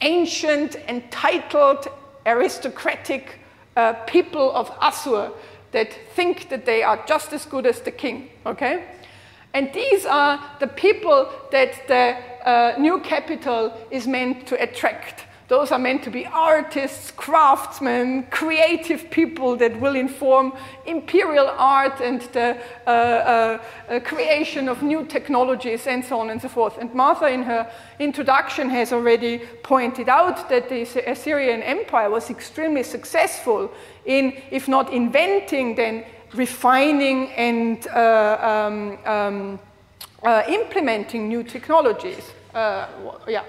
[0.00, 1.86] ancient, entitled,
[2.24, 3.40] aristocratic
[3.76, 5.32] uh, people of Assur
[5.72, 8.84] that think that they are just as good as the king, okay?
[9.52, 12.16] And these are the people that the
[12.48, 15.24] uh, new capital is meant to attract.
[15.50, 20.52] Those are meant to be artists, craftsmen, creative people that will inform
[20.86, 26.40] imperial art and the uh, uh, uh, creation of new technologies and so on and
[26.40, 26.78] so forth.
[26.78, 32.84] And Martha, in her introduction, has already pointed out that the Assyrian Empire was extremely
[32.84, 33.72] successful
[34.04, 39.58] in, if not inventing, then refining and uh, um, um,
[40.22, 42.30] uh, implementing new technologies.
[42.54, 42.86] Uh,
[43.26, 43.42] yeah.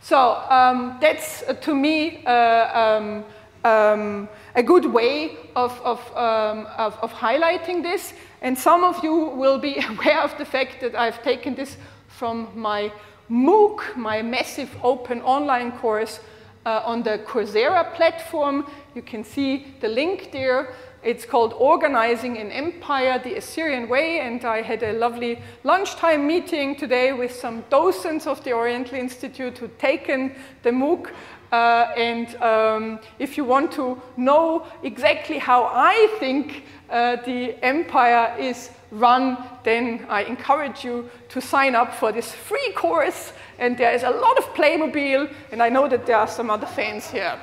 [0.00, 3.24] So um, that's uh, to me uh, um,
[3.64, 8.14] um, a good way of, of, um, of, of, highlighting this.
[8.40, 11.76] And some of you will be aware of the fact that I've taken this
[12.06, 12.92] from my
[13.30, 16.20] MOOC, my massive open online course
[16.66, 18.70] uh, on the Coursera platform.
[18.94, 20.74] You can see the link there.
[21.02, 26.74] It's called Organizing an Empire the Assyrian Way, and I had a lovely lunchtime meeting
[26.74, 31.10] today with some docents of the Oriental Institute who'd taken the MOOC.
[31.52, 38.36] Uh, and um, if you want to know exactly how I think uh, the empire
[38.38, 43.32] is run, then I encourage you to sign up for this free course.
[43.58, 46.66] And there is a lot of Playmobil, and I know that there are some other
[46.66, 47.38] fans here.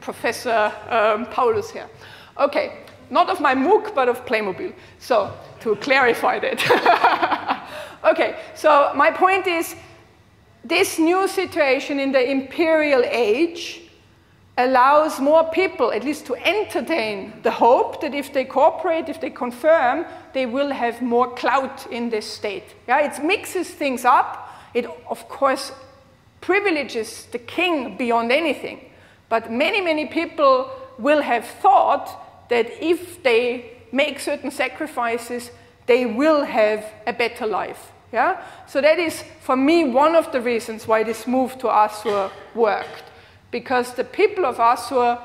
[0.00, 1.88] Professor um, Paulus here.
[2.38, 2.78] Okay,
[3.10, 4.72] not of my MOOC, but of Playmobil.
[4.98, 7.64] So, to clarify that.
[8.04, 9.74] okay, so my point is
[10.64, 13.82] this new situation in the imperial age
[14.58, 19.30] allows more people, at least to entertain the hope that if they cooperate, if they
[19.30, 22.74] confirm, they will have more clout in this state.
[22.88, 24.47] Yeah, it mixes things up.
[24.74, 25.72] It, of course,
[26.40, 28.90] privileges the king beyond anything.
[29.28, 35.50] But many, many people will have thought that if they make certain sacrifices,
[35.86, 37.92] they will have a better life.
[38.12, 38.40] Yeah?
[38.66, 43.04] So that is, for me, one of the reasons why this move to Assur worked.
[43.50, 45.18] Because the people of Assur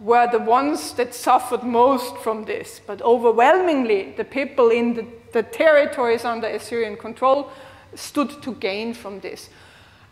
[0.00, 2.80] were the ones that suffered most from this.
[2.86, 7.50] But overwhelmingly, the people in the, the territories under Assyrian control
[7.94, 9.50] stood to gain from this.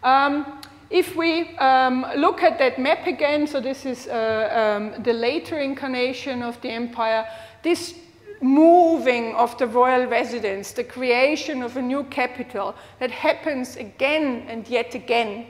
[0.02, 0.60] Um,
[0.90, 5.58] if we um, look at that map again, so this is uh, um, the later
[5.58, 7.26] incarnation of the empire,
[7.62, 7.94] this
[8.40, 14.66] moving of the royal residence, the creation of a new capital, that happens again and
[14.68, 15.46] yet again.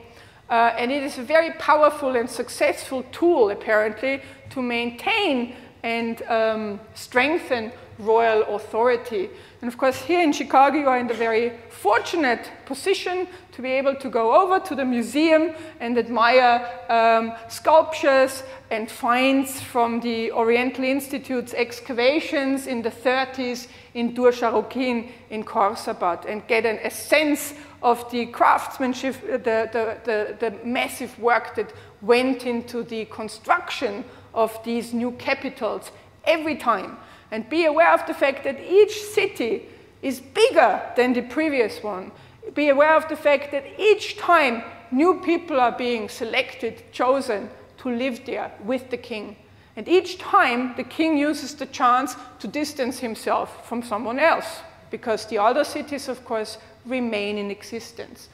[0.51, 6.81] Uh, and it is a very powerful and successful tool, apparently, to maintain and um,
[6.95, 9.29] strengthen royal authority.
[9.61, 13.71] And of course, here in Chicago, you are in the very fortunate position to be
[13.73, 20.31] able to go over to the museum and admire um, sculptures and finds from the
[20.31, 26.91] Oriental Institute's excavations in the 30s in Dur Sharukin in Khorsabad and get an, a
[26.91, 34.05] sense of the craftsmanship, the, the, the, the massive work that went into the construction
[34.35, 35.91] of these new capitals
[36.25, 36.97] every time.
[37.31, 39.67] And be aware of the fact that each city
[40.03, 42.13] is bigger than the previous one.
[42.55, 47.91] Be aware of the fact that each time new people are being selected, chosen to
[47.91, 49.37] live there with the king.
[49.77, 54.61] And each time the king uses the chance to distance himself from someone else,
[54.91, 58.29] because the other cities, of course, remain in existence.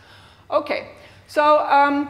[0.50, 0.92] Okay,
[1.26, 2.08] so um,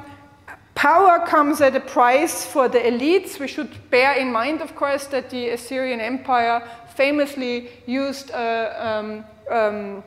[0.75, 3.39] Power comes at a price for the elites.
[3.39, 6.63] We should bear in mind, of course, that the Assyrian Empire
[6.95, 10.05] famously used uh, um, um,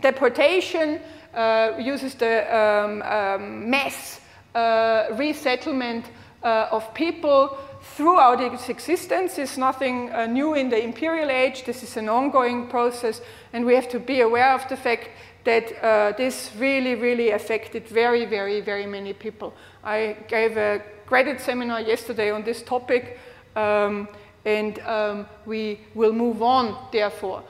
[0.00, 1.00] deportation,
[1.34, 4.20] uh, uses the um, um mass
[4.54, 6.06] uh, resettlement
[6.42, 9.38] uh, of people throughout its existence.
[9.38, 11.64] It's nothing uh, new in the imperial age.
[11.64, 13.20] This is an ongoing process,
[13.52, 15.10] and we have to be aware of the fact
[15.44, 19.54] that uh, this really, really affected very, very, very many people.
[19.86, 23.20] I gave a credit seminar yesterday on this topic,
[23.54, 24.08] um,
[24.44, 27.44] and um, we will move on, therefore.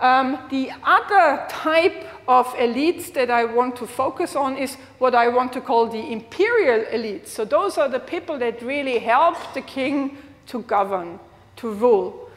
[0.00, 5.28] Um, the other type of elites that I want to focus on is what I
[5.28, 7.28] want to call the imperial elites.
[7.28, 10.16] So, those are the people that really help the king
[10.46, 11.20] to govern,
[11.56, 12.30] to rule.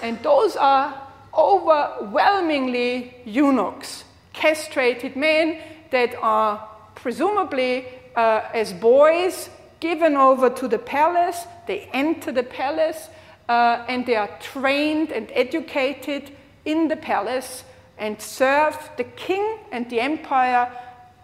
[0.00, 0.98] And those are
[1.36, 5.58] overwhelmingly eunuchs, castrated men
[5.90, 7.86] that are presumably
[8.16, 9.50] uh, as boys
[9.80, 11.46] given over to the palace.
[11.66, 13.08] They enter the palace
[13.48, 16.30] uh, and they are trained and educated
[16.64, 17.64] in the palace
[17.96, 20.70] and serve the king and the empire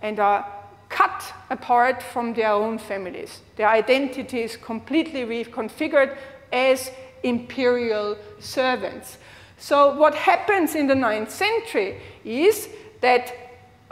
[0.02, 0.46] and are
[0.88, 3.40] cut apart from their own families.
[3.56, 6.16] Their identity is completely reconfigured
[6.52, 6.90] as
[7.22, 9.18] imperial servants.
[9.58, 12.68] So, what happens in the 9th century is
[13.00, 13.43] that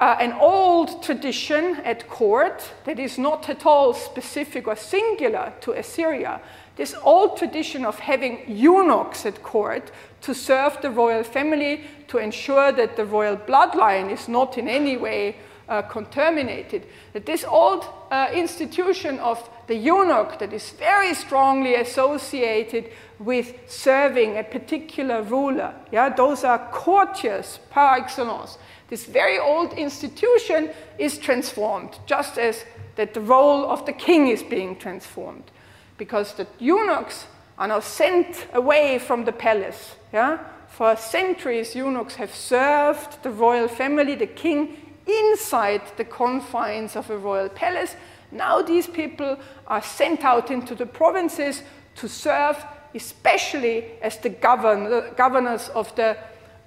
[0.02, 5.70] uh, an old tradition at court that is not at all specific or singular to
[5.70, 6.40] Assyria,
[6.74, 12.72] this old tradition of having eunuchs at court to serve the royal family, to ensure
[12.72, 15.36] that the royal bloodline is not in any way
[15.72, 16.86] uh, contaminated.
[17.14, 24.36] That this old uh, institution of the eunuch that is very strongly associated with serving
[24.36, 28.58] a particular ruler, yeah, those are courtiers par excellence.
[28.88, 30.68] This very old institution
[30.98, 32.64] is transformed, just as
[32.96, 35.50] that the role of the king is being transformed,
[35.96, 39.96] because the eunuchs are now sent away from the palace.
[40.12, 40.38] Yeah?
[40.68, 44.76] For centuries, eunuchs have served the royal family, the king,
[45.06, 47.96] inside the confines of a royal palace.
[48.30, 49.36] Now these people
[49.66, 51.62] are sent out into the provinces
[51.96, 56.16] to serve, especially as the govern, governors of the,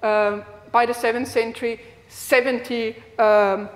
[0.02, 3.68] uh, by the 7th century, 70 um,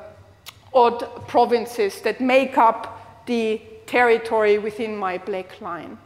[0.72, 5.98] odd provinces that make up the territory within my black line.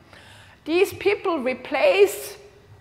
[0.64, 2.38] These people replace,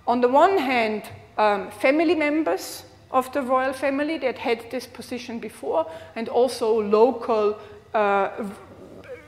[0.07, 1.03] on the one hand,
[1.37, 7.57] um, family members of the royal family that had this position before, and also local
[7.93, 8.29] uh,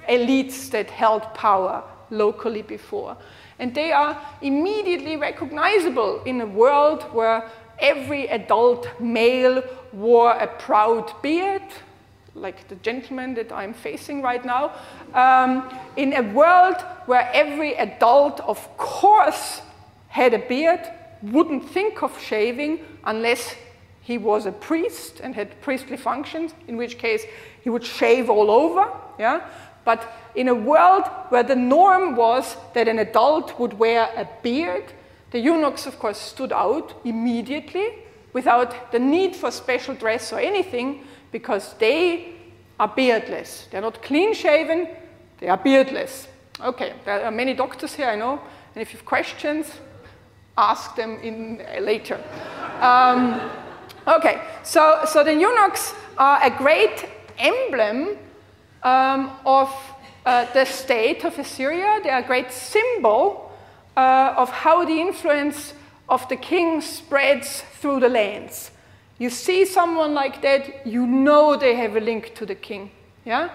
[0.09, 3.15] elites that held power locally before.
[3.59, 9.63] And they are immediately recognizable in a world where every adult male
[9.93, 11.63] wore a proud beard,
[12.33, 14.73] like the gentleman that I'm facing right now,
[15.13, 19.61] um, in a world where every adult, of course,
[20.07, 20.81] had a beard,
[21.21, 23.55] wouldn't think of shaving unless
[24.05, 27.23] he was a priest and had priestly functions, in which case
[27.63, 28.87] he would shave all over.
[29.17, 29.41] Yeah?
[29.83, 34.93] But in a world where the norm was that an adult would wear a beard,
[35.31, 37.95] the eunuchs, of course, stood out immediately
[38.31, 42.35] without the need for special dress or anything because they
[42.79, 43.67] are beardless.
[43.71, 44.87] They're not clean shaven,
[45.39, 46.27] they are beardless.
[46.61, 48.39] Okay, there are many doctors here, I know,
[48.75, 49.71] and if you have questions,
[50.55, 52.23] ask them in, uh, later.
[52.79, 53.64] Um,
[54.07, 57.07] Okay, so, so the eunuchs are a great
[57.39, 58.17] emblem
[58.83, 59.73] um, of
[60.27, 62.01] uh, the state of Assyria.
[62.03, 63.51] They are a great symbol
[63.97, 65.73] uh, of how the influence
[66.07, 68.69] of the king spreads through the lands.
[69.17, 72.91] You see someone like that, you know they have a link to the king.
[73.25, 73.49] Yeah?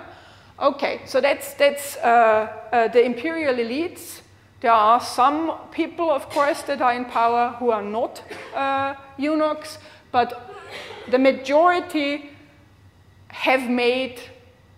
[0.59, 4.21] Okay, so that's, that's uh, uh the imperial elites.
[4.61, 8.23] There are some people, of course, that are in power who are not
[8.55, 9.79] uh, eunuchs,
[10.13, 10.55] but
[11.11, 12.31] the majority
[13.29, 14.21] have made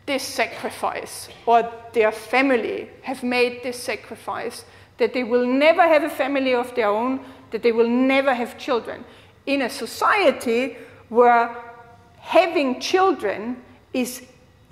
[0.06, 4.64] this sacrifice, or their family have made this sacrifice,
[4.98, 7.20] that they will never have a family of their own,
[7.50, 9.04] that they will never have children.
[9.46, 10.76] In a society
[11.08, 11.54] where
[12.18, 13.62] having children
[13.92, 14.22] is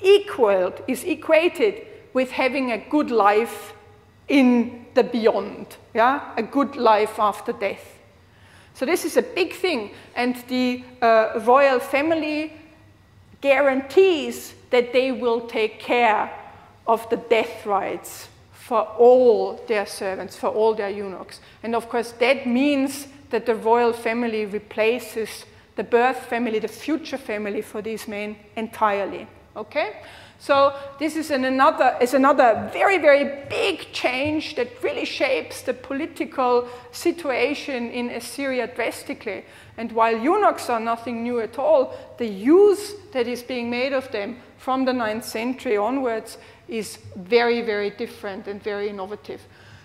[0.01, 3.75] equaled, is equated with having a good life
[4.29, 6.33] in the beyond, yeah?
[6.37, 8.00] a good life after death.
[8.81, 12.51] So this is a big thing, and the uh, royal family
[13.43, 16.31] guarantees that they will take care
[16.87, 21.41] of the death rites for all their servants, for all their eunuchs.
[21.63, 25.45] And of course, that means that the royal family replaces
[25.77, 29.27] the birth family, the future family for these men entirely.
[29.57, 29.97] Okay?
[30.41, 35.75] So this is an another, is another very, very big change that really shapes the
[35.75, 39.45] political situation in Assyria drastically.
[39.77, 44.11] And while eunuchs are nothing new at all, the use that is being made of
[44.13, 46.39] them from the 9th century onwards
[46.69, 49.43] is very, very different and very innovative.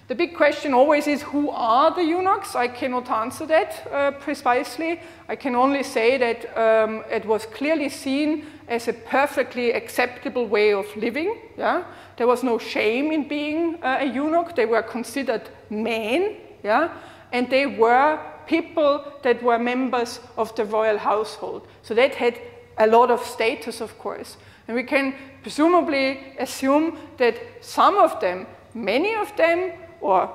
[0.08, 2.56] The big question always is who are the eunuchs?
[2.56, 5.00] I cannot answer that uh, precisely.
[5.28, 10.74] I can only say that um, it was clearly seen as a perfectly acceptable way
[10.74, 11.40] of living.
[11.58, 11.86] Yeah?
[12.18, 14.56] There was no shame in being uh, a eunuch.
[14.56, 16.90] They were considered men, yeah?
[17.32, 21.68] and they were people that were members of the royal household.
[21.82, 22.40] So that had
[22.78, 24.38] a lot of status, of course.
[24.68, 28.46] And we can presumably assume that some of them,
[28.76, 29.72] many of them,
[30.06, 30.30] or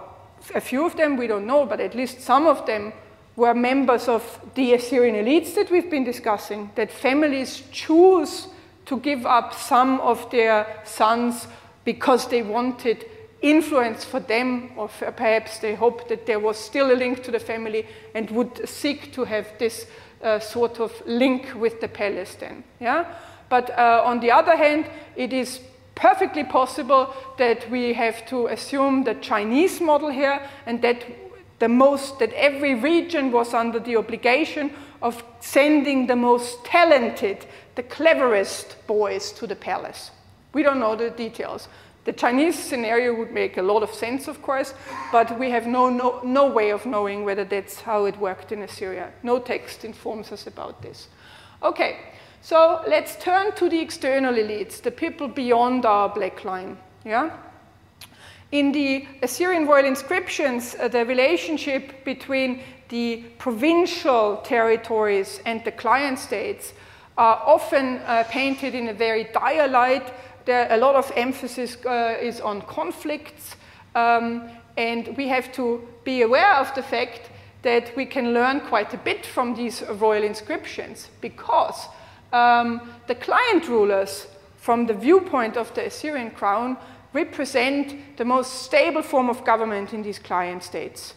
[0.54, 2.92] a few of them, we don't know, but at least some of them
[3.36, 4.22] were members of
[4.54, 8.48] the Assyrian elites that we've been discussing, that families choose
[8.86, 11.46] to give up some of their sons
[11.84, 13.06] because they wanted
[13.42, 17.38] influence for them, or perhaps they hoped that there was still a link to the
[17.38, 19.86] family and would seek to have this
[20.22, 22.64] uh, sort of link with the palace then.
[22.80, 23.06] Yeah?
[23.48, 25.60] But uh, on the other hand, it is
[26.00, 31.04] perfectly possible that we have to assume the Chinese model here and that
[31.58, 34.72] the most, that every region was under the obligation
[35.02, 37.44] of sending the most talented,
[37.74, 40.10] the cleverest boys to the palace.
[40.54, 41.68] We don't know the details.
[42.04, 44.72] The Chinese scenario would make a lot of sense, of course,
[45.12, 48.62] but we have no, no, no way of knowing whether that's how it worked in
[48.62, 49.12] Assyria.
[49.22, 51.08] No text informs us about this.
[51.62, 51.98] Okay,
[52.42, 56.78] so let's turn to the external elites, the people beyond our black line.
[57.04, 57.30] Yeah?
[58.52, 66.18] In the Assyrian royal inscriptions, uh, the relationship between the provincial territories and the client
[66.18, 66.72] states
[67.16, 70.12] are often uh, painted in a very dire light.
[70.46, 73.54] There, a lot of emphasis uh, is on conflicts,
[73.94, 77.30] um, and we have to be aware of the fact
[77.62, 81.86] that we can learn quite a bit from these royal inscriptions because
[82.32, 84.26] um, the client rulers,
[84.56, 86.76] from the viewpoint of the Assyrian crown,
[87.12, 91.14] represent the most stable form of government in these client states.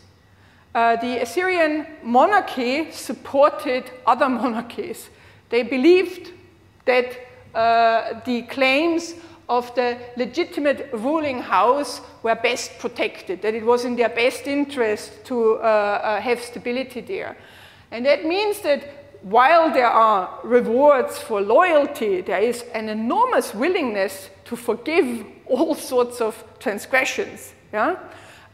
[0.74, 5.10] Uh, the Assyrian monarchy supported other monarchies.
[5.50, 6.32] They believed
[6.86, 7.16] that
[7.54, 9.14] uh, the claims
[9.48, 15.26] of the legitimate ruling house were best protected, that it was in their best interest
[15.26, 17.38] to uh, uh have stability there.
[17.92, 24.30] And that means that while there are rewards for loyalty, there is an enormous willingness
[24.46, 27.54] to forgive all sorts of transgressions.
[27.72, 27.98] Yeah?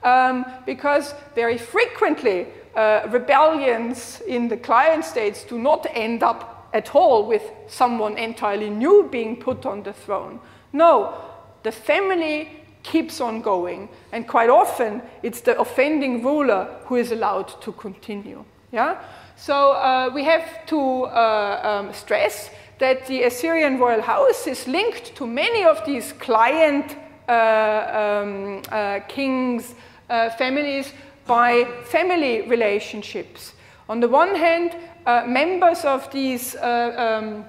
[0.04, 6.96] Um, because very frequently uh, rebellions in the client states do not end up at
[6.96, 10.40] all with someone entirely new being put on the throne.
[10.72, 11.16] No,
[11.64, 12.48] the family
[12.84, 18.46] keeps on going, and quite often it's the offending ruler who is allowed to continue.
[18.72, 19.02] Yeah?
[19.42, 25.16] So uh, we have to uh, um, stress that the Assyrian royal house is linked
[25.16, 26.98] to many of these client
[27.30, 29.76] uh, um, uh, kings'
[30.10, 30.92] uh, families
[31.26, 33.54] by family relationships.
[33.88, 34.76] On the one hand,
[35.06, 37.46] uh, members of these um,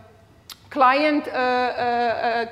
[0.71, 1.25] client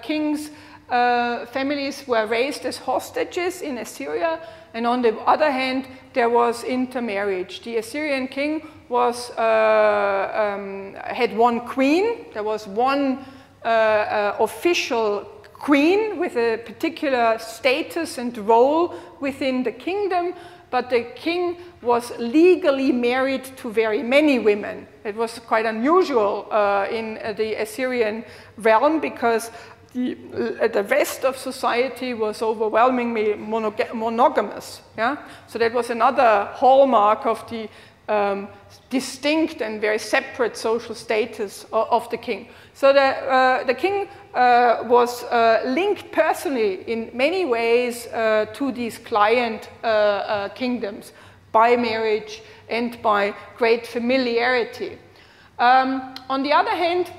[0.03, 0.51] kings'
[0.89, 4.41] families were raised as hostages in Assyria,
[4.75, 7.63] and on the other hand, there was intermarriage.
[7.63, 12.27] The Assyrian king was, uh, um, had one queen.
[12.33, 13.25] There was one
[13.65, 20.35] uh, uh, official queen with a particular status and role within the kingdom,
[20.71, 24.87] but the king was legally married to very many women.
[25.05, 28.25] It was quite unusual uh, in the Assyrian
[28.57, 29.51] realm because
[29.95, 30.17] the,
[30.61, 34.83] uh, the rest of society was overwhelmingly monog monogamous.
[34.97, 35.17] Yeah?
[35.47, 37.69] So that was another hallmark of the
[38.09, 38.49] um,
[38.91, 42.49] distinct and very separate social status of, the king.
[42.75, 48.73] So the, uh, the king uh, was uh, linked personally in many ways uh, to
[48.73, 51.13] these client uh, uh, kingdoms
[51.53, 54.99] by marriage and by great familiarity.
[55.59, 57.11] Um, on the other hand,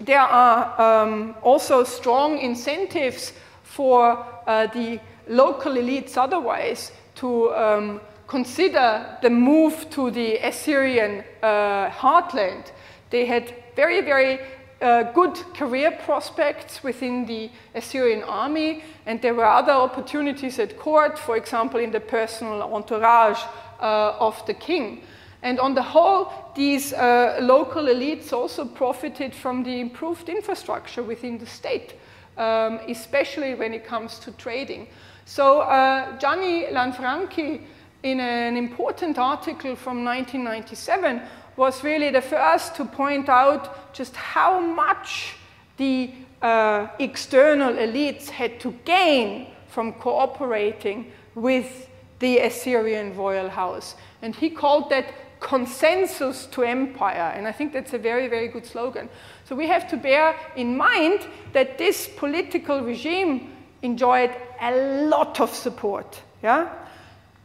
[0.00, 3.32] there are um, also strong incentives
[3.62, 4.98] for the
[5.28, 8.00] local elites otherwise to um,
[8.30, 12.70] consider the move to the Assyrian uh, heartland,
[13.10, 14.38] they had very, very
[14.80, 21.18] uh, good career prospects within the Assyrian army, and there were other opportunities at court,
[21.18, 23.42] for example, in the personal entourage
[23.80, 25.02] uh, of the king.
[25.42, 31.38] And on the whole, these uh, local elites also profited from the improved infrastructure within
[31.38, 31.94] the state,
[32.38, 34.86] um, especially when it comes to trading.
[35.24, 37.62] So uh, Gianni Lanfranchi
[38.02, 41.22] in an important article from 1997
[41.56, 45.36] was really the first to point out just how much
[45.76, 46.10] the
[46.42, 51.88] uh, external elites had to gain from cooperating with
[52.18, 53.94] the Assyrian royal house.
[54.22, 57.32] And he called that consensus to empire.
[57.34, 59.08] And I think that's a very, very good slogan.
[59.44, 64.30] So we have to bear in mind that this political regime enjoyed
[64.60, 66.20] a lot of support.
[66.42, 66.70] Yeah?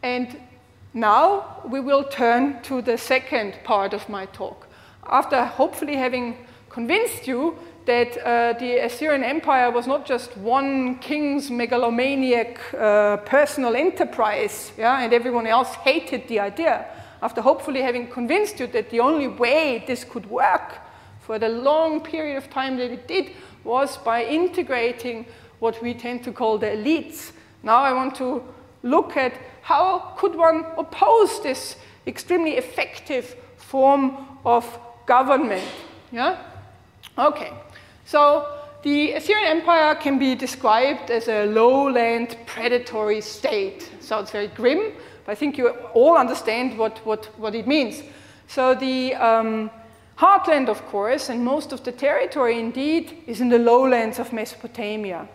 [0.02, 0.38] And
[0.96, 4.66] now we will turn to the second part of my talk.
[5.06, 6.36] After hopefully having
[6.70, 13.76] convinced you that uh, the Assyrian Empire was not just one king's megalomaniac uh, personal
[13.76, 16.86] enterprise, yeah, and everyone else hated the idea,
[17.22, 20.78] after hopefully having convinced you that the only way this could work
[21.20, 23.32] for the long period of time that it did
[23.64, 25.26] was by integrating
[25.58, 27.32] what we tend to call the elites.
[27.62, 28.42] Now I want to
[28.82, 29.32] look at
[29.66, 31.74] how could one oppose this
[32.06, 34.64] extremely effective form of
[35.06, 35.64] government?
[36.12, 36.36] Yeah?
[37.18, 37.52] Okay.
[38.04, 38.46] So
[38.84, 43.90] the Assyrian Empire can be described as a lowland predatory state.
[43.98, 44.92] Sounds very grim,
[45.24, 48.04] but I think you all understand what, what, what it means.
[48.46, 49.72] So the um,
[50.16, 55.26] heartland, of course, and most of the territory indeed is in the lowlands of Mesopotamia.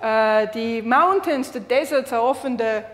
[0.00, 2.84] Uh, the mountains, the deserts are often the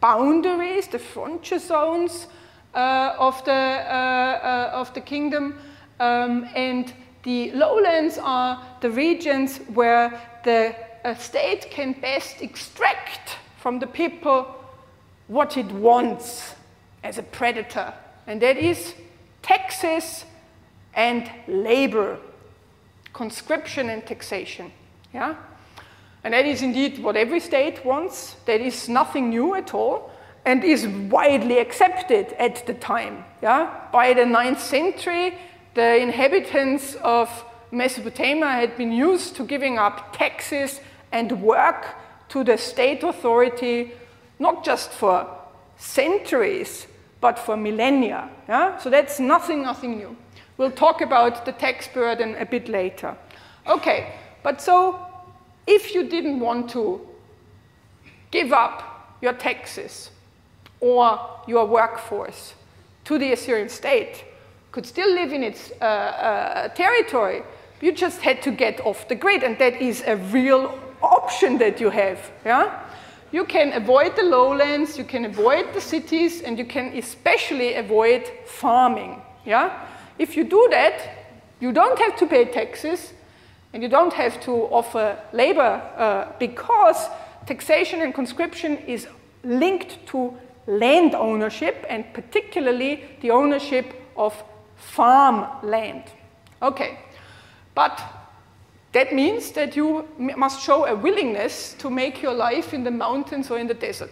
[0.00, 2.26] boundaries, the frontier zones
[2.74, 5.58] uh, of, the, uh, uh of the kingdom,
[6.00, 6.92] um, and
[7.22, 10.74] the lowlands are the regions where the
[11.18, 14.54] state can best extract from the people
[15.26, 16.54] what it wants
[17.02, 17.92] as a predator,
[18.26, 18.94] and that is
[19.42, 20.24] taxes
[20.94, 22.18] and labor,
[23.12, 24.72] conscription and taxation.
[25.12, 25.36] Yeah?
[26.24, 28.36] And that is indeed what every state wants.
[28.46, 30.10] That is nothing new at all
[30.44, 33.24] and is widely accepted at the time.
[33.42, 33.70] Yeah?
[33.92, 35.36] By the 9th century,
[35.74, 37.28] the inhabitants of
[37.70, 40.80] Mesopotamia had been used to giving up taxes
[41.12, 41.86] and work
[42.30, 43.92] to the state authority,
[44.38, 45.26] not just for
[45.76, 46.86] centuries,
[47.20, 48.30] but for millennia.
[48.48, 48.78] Yeah?
[48.78, 50.16] So that's nothing, nothing new.
[50.56, 53.16] We'll talk about the tax burden a bit later.
[53.66, 55.07] Okay, but so
[55.68, 57.06] if you didn't want to
[58.30, 60.10] give up your taxes
[60.80, 62.54] or your workforce
[63.04, 64.24] to the Assyrian state,
[64.72, 67.42] could still live in its uh, uh, territory,
[67.80, 71.80] you just had to get off the grid, and that is a real option that
[71.80, 72.18] you have.
[72.44, 72.84] Yeah?
[73.30, 78.30] You can avoid the lowlands, you can avoid the cities, and you can especially avoid
[78.46, 79.20] farming.
[79.44, 79.86] Yeah?
[80.18, 81.08] If you do that,
[81.60, 83.12] you don't have to pay taxes,
[83.72, 87.08] and you don't have to offer labor uh, because
[87.46, 89.06] taxation and conscription is
[89.44, 90.34] linked to
[90.66, 94.42] land ownership and particularly the ownership of
[94.76, 96.04] farm land.
[96.62, 96.98] Okay,
[97.74, 98.00] but
[98.92, 103.50] that means that you must show a willingness to make your life in the mountains
[103.50, 104.10] or in the desert.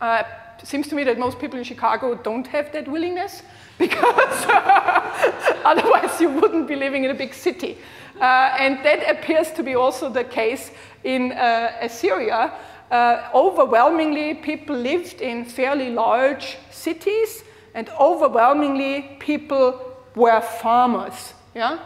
[0.00, 0.22] Uh,
[0.62, 3.42] seems to me that most people in Chicago don't have that willingness
[3.78, 4.44] because
[5.64, 7.78] otherwise you wouldn't be living in a big city.
[8.22, 10.70] Uh, and that appears to be also the case
[11.02, 12.52] in uh, Assyria.
[12.88, 17.42] Uh, overwhelmingly, people lived in fairly large cities,
[17.74, 19.80] and overwhelmingly, people
[20.14, 21.34] were farmers.
[21.52, 21.80] Yeah?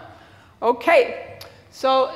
[0.61, 1.39] Okay,
[1.71, 2.11] so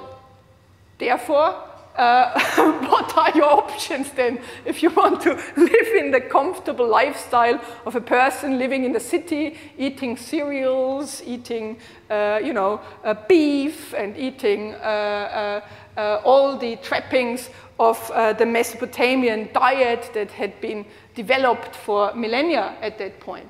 [0.99, 1.55] therefore,
[2.01, 2.33] uh,
[2.89, 7.95] what are your options then if you want to live in the comfortable lifestyle of
[7.95, 11.79] a person living in the city, eating cereals, eating,
[12.09, 15.61] uh, you know, uh, beef, and eating uh,
[15.97, 17.99] uh, uh, all the trappings of
[18.39, 20.85] the Mesopotamian diet that had been
[21.15, 23.49] developed for millennia at that point?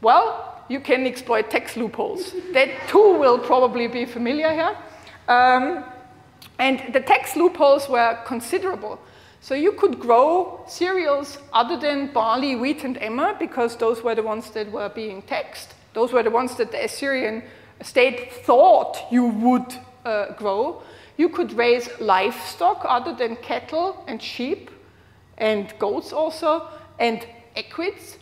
[0.00, 2.34] Well, you can exploit tax loopholes.
[2.52, 4.76] that too will probably be familiar here.
[5.28, 5.84] Um,
[6.62, 9.00] and the tax loopholes were considerable.
[9.40, 14.22] So you could grow cereals other than barley, wheat, and emmer because those were the
[14.22, 15.74] ones that were being taxed.
[15.92, 17.42] Those were the ones that the Assyrian
[17.80, 20.84] state thought you would uh, grow.
[21.16, 24.70] You could raise livestock other than cattle and sheep
[25.38, 26.68] and goats also
[27.00, 28.18] and equids,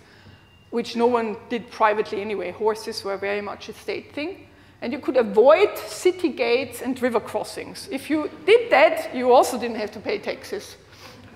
[0.70, 2.52] which no one did privately anyway.
[2.52, 4.46] Horses were very much a state thing
[4.82, 7.88] and you could avoid city gates and river crossings.
[7.90, 10.76] If you did that, you also didn't have to pay taxes.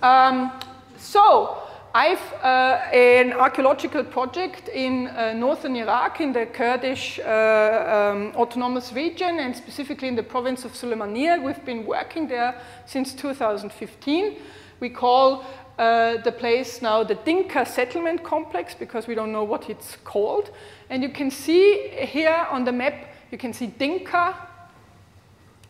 [0.02, 0.52] Um,
[0.96, 1.58] so,
[1.96, 8.92] I've uh, an archaeological project in uh, northern Iraq, in the Kurdish uh, um, autonomous
[8.92, 11.40] region, and specifically in the province of Sulaymaniyah.
[11.40, 14.38] We've been working there since 2015.
[14.80, 15.44] We call
[15.78, 20.50] uh, the place now the Dinka settlement complex because we don't know what it's called.
[20.90, 24.34] And you can see here on the map you can see Dinka,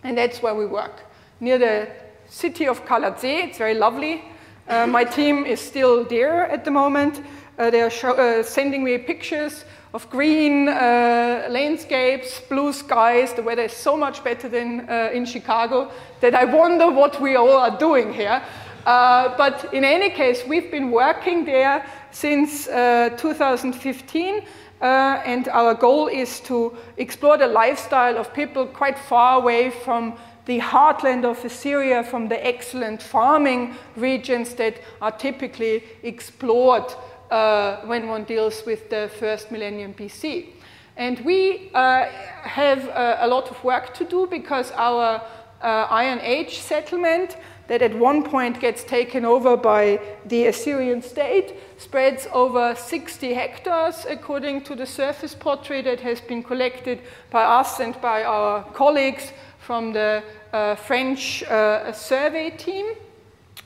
[0.03, 1.01] and that's where we work,
[1.41, 1.89] near the
[2.29, 3.49] city of Kalatzeh.
[3.49, 4.23] It's very lovely.
[4.69, 7.23] Uh, my team is still there at the moment.
[7.59, 13.33] Uh, they are uh, sending me pictures of green uh, landscapes, blue skies.
[13.33, 17.37] The weather is so much better than uh, in Chicago that I wonder what we
[17.37, 18.43] all are doing here.
[18.85, 24.43] Uh, but in any case, we've been working there since 2015
[24.81, 30.14] uh, and our goal is to explore the lifestyle of people quite far away from
[30.47, 36.85] the heartland of Assyria, from the excellent farming regions that are typically explored
[37.31, 40.49] uh, when one deals with the first millennium BC.
[40.97, 42.05] And we uh,
[42.43, 45.22] have uh, a lot of work to do because our
[45.62, 47.37] uh, Iron Age settlement
[47.69, 54.07] that at one point gets taken over by the Assyrian state, spreads over 60 hectares
[54.09, 57.01] according to the surface pottery that has been collected
[57.31, 62.95] by us and by our colleagues from the uh, French uh, survey team,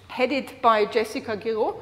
[0.09, 1.74] headed by Jessica Giraud.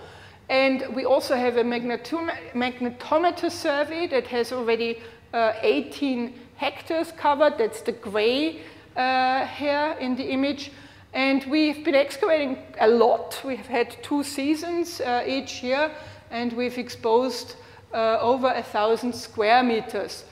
[0.49, 5.03] And we also have a magnetom magnetometer survey that has already
[5.35, 7.59] uh, 18 hectares covered.
[7.59, 8.61] That's the gray
[8.97, 10.71] uh, here in the image.
[11.17, 13.41] And we've been excavating a lot.
[13.43, 15.91] We've had two seasons uh, each year,
[16.31, 17.55] and we've exposed
[17.95, 20.25] uh, over a thousand square meters.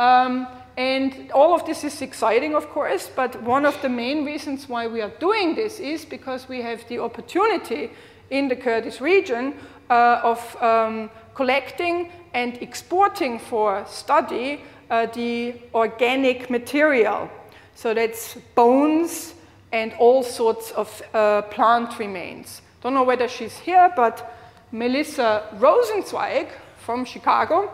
[0.00, 4.68] Um, and all of this is exciting, of course, but one of the main reasons
[4.68, 7.92] why we are doing this is because we have the opportunity
[8.30, 9.54] in the Kurdish region
[9.90, 17.30] uh, of um, collecting and exporting for study uh, the organic material.
[17.76, 19.31] So that's bones
[19.72, 22.62] and all sorts of uh, plant remains.
[22.82, 24.34] Don't know whether she's here, but
[24.70, 26.48] Melissa Rosenzweig
[26.78, 27.70] from Chicago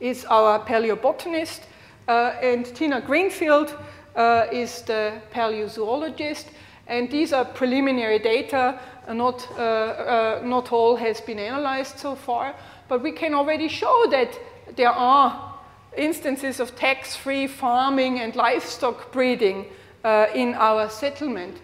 [0.00, 1.60] is our paleobotanist,
[2.06, 3.76] uh, and Tina Greenfield
[4.14, 6.46] uh, is the paleozoologist.
[6.86, 8.80] And these are preliminary data.
[9.06, 12.54] Uh, not, uh, uh, not all has been analyzed so far,
[12.88, 14.38] but we can already show that
[14.76, 15.54] there are
[15.96, 19.66] instances of tax-free farming and livestock breeding
[20.04, 21.56] in our settlement.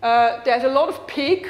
[0.00, 1.48] there's a lot of pig.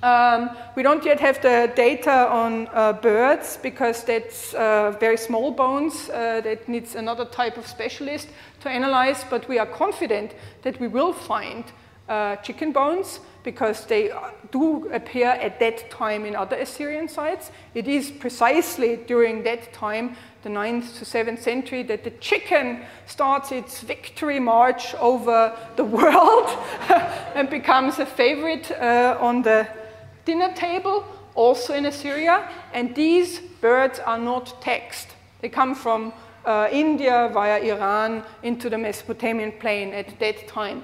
[0.00, 5.50] Um, we don't yet have the data on uh, birds because that's uh, very small
[5.50, 6.08] bones.
[6.08, 8.28] Uh, that needs another type of specialist
[8.60, 11.64] to analyze, but we are confident that we will find
[12.08, 14.12] uh, chicken bones because they
[14.50, 17.50] do appear at that time in other Assyrian sites.
[17.74, 23.52] It is precisely during that time, the 9th to 7th century, that the chicken starts
[23.52, 26.48] its victory march over the world
[27.34, 29.68] and becomes a favorite uh, on the
[30.24, 35.08] dinner table, also in Assyria, and these birds are not taxed.
[35.40, 36.12] They come from
[36.44, 40.82] uh, India via Iran into the Mesopotamian plain at that time.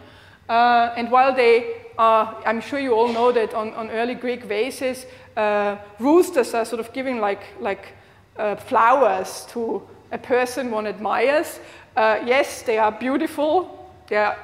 [0.48, 4.44] Uh, and while they are, I'm sure you all know that on, on early Greek
[4.44, 7.94] vases, uh, roosters are sort of giving like, like
[8.36, 9.82] uh, flowers to
[10.12, 11.60] a person one admires.
[11.96, 14.36] Uh, yes, they are beautiful, they are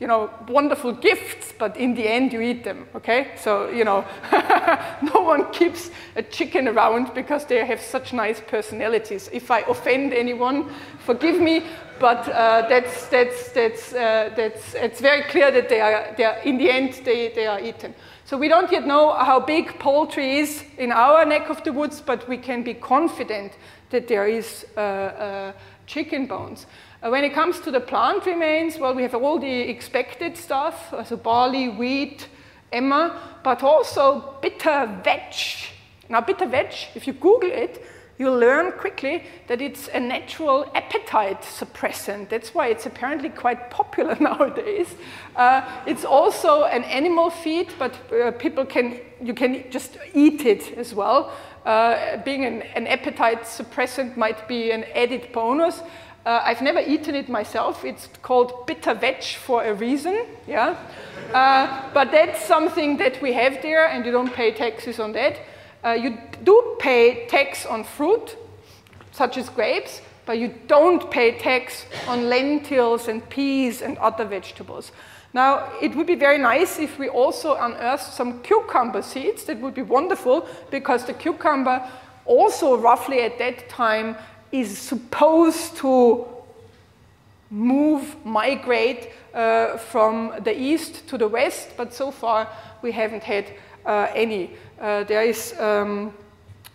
[0.00, 3.32] you know, wonderful gifts, but in the end you eat them, okay?
[3.36, 4.02] So, you know,
[5.14, 9.28] no one keeps a chicken around because they have such nice personalities.
[9.30, 10.70] If I offend anyone,
[11.00, 11.64] forgive me,
[12.00, 16.38] but uh, that's, that's, that's, uh, that's, it's very clear that they are, they are,
[16.38, 17.94] in the end, they, they are eaten.
[18.24, 22.00] So we don't yet know how big poultry is in our neck of the woods,
[22.00, 23.52] but we can be confident
[23.90, 25.52] that there is uh, uh
[25.86, 26.66] chicken bones.
[27.02, 30.94] Uh, when it comes to the plant remains, well, we have all the expected stuff,
[31.06, 32.28] so barley, wheat,
[32.72, 35.72] emmer, but also bitter vetch.
[36.08, 37.84] Now, bitter vetch, if you Google it,
[38.20, 42.28] you'll learn quickly that it's a natural appetite suppressant.
[42.28, 44.94] That's why it's apparently quite popular nowadays.
[45.34, 50.76] Uh, it's also an animal feed, but uh, people can, you can just eat it
[50.76, 51.32] as well.
[51.64, 55.80] Uh, being an, an appetite suppressant might be an added bonus.
[56.26, 57.86] Uh, I've never eaten it myself.
[57.86, 60.76] It's called bitter vetch for a reason, yeah.
[61.32, 65.38] Uh, but that's something that we have there, and you don't pay taxes on that.
[65.84, 68.36] Uh, you do pay tax on fruit,
[69.12, 74.92] such as grapes, but you don't pay tax on lentils and peas and other vegetables.
[75.32, 79.44] Now, it would be very nice if we also unearthed some cucumber seeds.
[79.44, 81.88] That would be wonderful because the cucumber
[82.26, 84.16] also roughly at that time
[84.52, 86.26] is supposed to
[87.50, 92.48] move, migrate uh, from the east to the west, but so far
[92.82, 93.46] we haven't had
[93.86, 94.50] any.
[94.80, 96.12] Uh, there is um,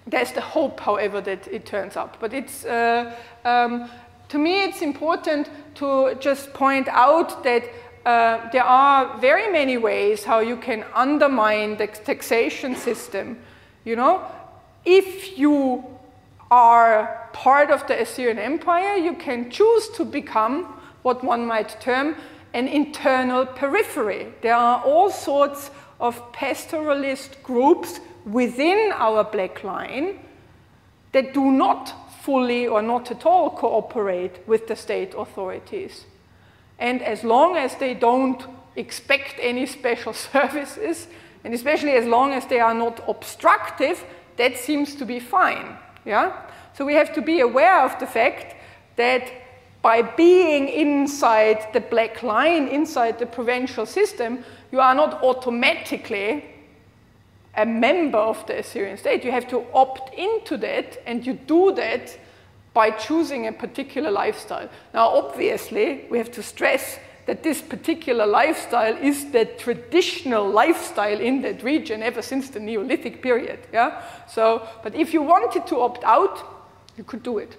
[0.08, 2.18] there's the hope, however, that it turns up.
[2.20, 3.90] But it's uh, um,
[4.30, 7.64] to me, it's important to just point out that
[8.06, 13.38] uh, there are very many ways how you can undermine the taxation system.
[13.84, 14.22] You know,
[14.86, 15.84] if you
[16.52, 20.66] are part of the Assyrian Empire, you can choose to become
[21.02, 22.16] what one might term
[22.54, 24.28] an internal periphery.
[24.42, 30.20] There are all sorts of pastoralist groups within our black line
[31.12, 36.06] that do not fully or not at all cooperate with the state authorities.
[36.80, 38.44] And as long as they don't
[38.76, 41.08] expect any special services,
[41.44, 44.04] and especially as long as they are not obstructive,
[44.38, 45.78] that seems to be fine.
[46.04, 46.42] Yeah?
[46.74, 48.56] So we have to be aware of the fact
[48.96, 49.32] that
[49.82, 54.44] by being inside the black line, inside the provincial system,
[54.76, 56.44] you are not automatically
[57.56, 59.24] a member of the Assyrian state.
[59.24, 62.18] You have to opt into that, and you do that
[62.74, 64.70] by choosing a particular lifestyle.
[64.94, 71.42] Now, obviously, we have to stress that this particular lifestyle is the traditional lifestyle in
[71.44, 73.60] that region ever since the Neolithic period.
[73.72, 74.02] Yeah?
[74.28, 76.38] So, but if you wanted to opt out,
[76.98, 77.56] you could do it.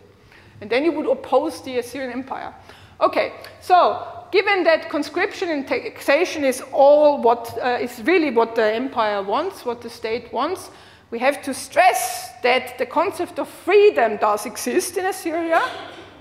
[0.60, 2.54] And then you would oppose the Assyrian Empire.
[3.00, 8.74] Okay, so given that conscription and taxation is all what uh, is really what the
[8.74, 10.70] empire wants, what the state wants,
[11.10, 15.62] we have to stress that the concept of freedom does exist in Assyria.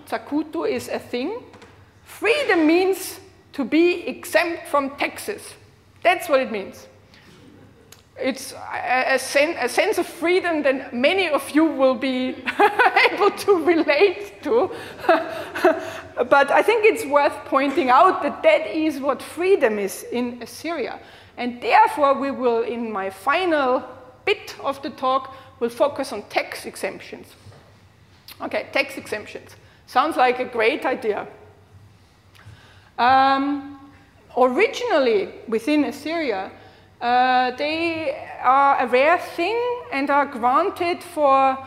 [0.08, 1.42] Zakutu is a thing.
[2.04, 3.20] Freedom means
[3.54, 5.54] to be exempt from taxes.
[6.04, 6.88] That's what it means.
[8.18, 12.30] It's a, a, sen a sense of freedom that many of you will be
[13.12, 14.72] able to relate to.
[16.30, 21.00] but I think it's worth pointing out that that is what freedom is in Assyria.
[21.38, 23.84] And therefore, we will, in my final
[24.24, 27.28] bit of the talk, will focus on tax exemptions.
[28.42, 29.56] Okay, tax exemptions.
[29.88, 31.28] Sounds like a great idea.
[32.98, 33.92] Um,
[34.38, 36.52] originally, within Assyria,
[37.02, 39.60] uh, they are a rare thing
[39.92, 41.58] and are granted for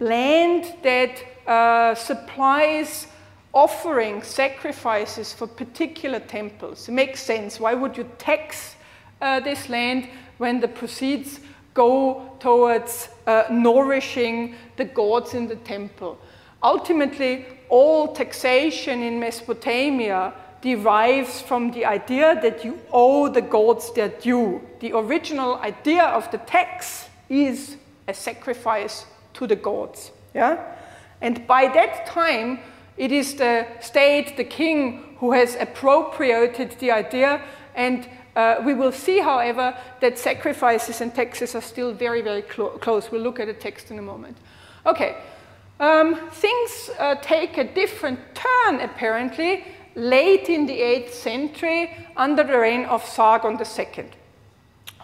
[0.00, 3.06] land that uh, supplies
[3.52, 6.88] offering sacrifices for particular temples.
[6.88, 7.60] It makes sense.
[7.60, 8.74] Why would you tax
[9.20, 10.08] uh, this land
[10.38, 11.40] when the proceeds
[11.72, 16.18] go towards uh, nourishing the gods in the temple?
[16.62, 20.32] Ultimately, all taxation in Mesopotamia
[20.64, 24.62] derives from the idea that you owe the gods their due.
[24.80, 27.76] The original idea of the tax is
[28.08, 29.04] a sacrifice
[29.34, 30.10] to the gods.
[30.32, 30.56] Yeah?
[31.20, 32.60] And by that time,
[32.96, 37.42] it is the state, the king, who has appropriated the idea.
[37.74, 42.70] And uh, we will see, however, that sacrifices and taxes are still very, very clo
[42.78, 43.10] close.
[43.10, 44.38] We'll look at the text in a moment.
[44.86, 45.16] Okay,
[45.78, 49.64] um, things uh, take a different turn, apparently,
[49.94, 54.04] late in the 8th century under the reign of Sargon II,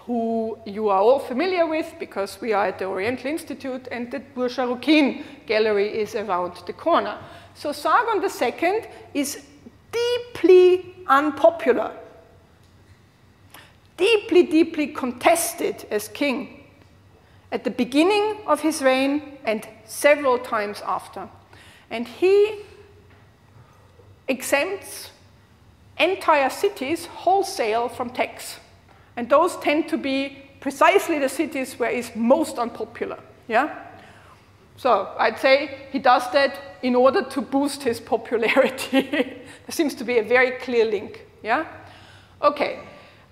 [0.07, 4.21] who you are all familiar with because we are at the Oriental Institute and the
[4.21, 4.57] Burj
[5.47, 7.19] gallery is around the corner.
[7.55, 8.85] So Sargon II
[9.15, 9.45] is
[9.93, 11.93] deeply unpopular,
[13.97, 16.65] deeply, deeply contested as king
[17.53, 21.29] at the beginning of his reign and several times after.
[21.91, 22.61] And he
[24.31, 25.11] exempts
[25.99, 28.59] entire cities wholesale from tax.
[29.17, 33.19] And those tend to be precisely the cities where it's most unpopular.
[33.49, 33.77] Yeah?
[34.77, 39.03] So I'd say he does that in order to boost his popularity.
[39.03, 41.27] there seems to be a very clear link.
[41.43, 41.67] Yeah?
[42.41, 42.81] Okay.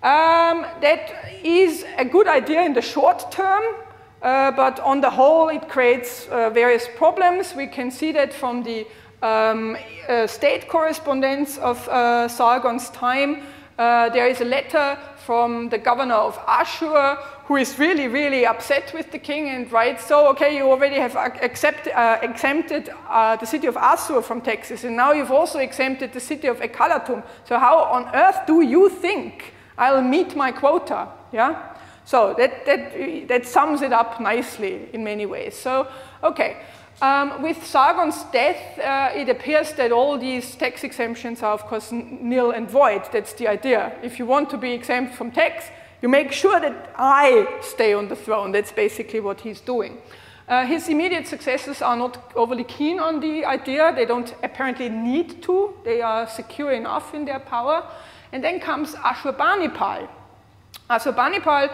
[0.03, 1.11] Um, that
[1.43, 3.63] is a good idea in the short term,
[4.23, 7.55] uh, but on the whole, it creates uh, various problems.
[7.55, 8.87] We can see that from the
[9.23, 9.77] um,
[10.27, 13.43] state correspondence of uh, Sargon's time.
[13.79, 18.93] Uh, there is a letter from the governor of Ashur who is really, really upset
[18.93, 23.47] with the king and writes, so, okay, you already have accept, uh, exempted uh, the
[23.47, 27.23] city of Assur from taxes, and now you've also exempted the city of Ekalatum.
[27.45, 31.09] So how on earth do you think I'll meet my quota?
[31.33, 31.77] Yeah?
[32.05, 35.55] So that, that, that sums it up nicely in many ways.
[35.55, 35.89] So,
[36.23, 36.63] okay.
[37.01, 41.93] Um, with Sargon's death, uh, it appears that all these tax exemptions are, of course,
[41.93, 43.03] nil and void.
[43.13, 43.97] That's the idea.
[44.03, 45.67] If you want to be exempt from tax,
[46.03, 48.51] you make sure that I stay on the throne.
[48.51, 49.99] That's basically what he's doing.
[50.49, 53.93] Uh, his immediate successors are not overly keen on the idea.
[53.95, 55.75] They don't apparently need to.
[55.85, 57.85] They are secure enough in their power.
[58.33, 60.09] And then comes Ashurbanipal.
[60.91, 61.71] Ashurbanipal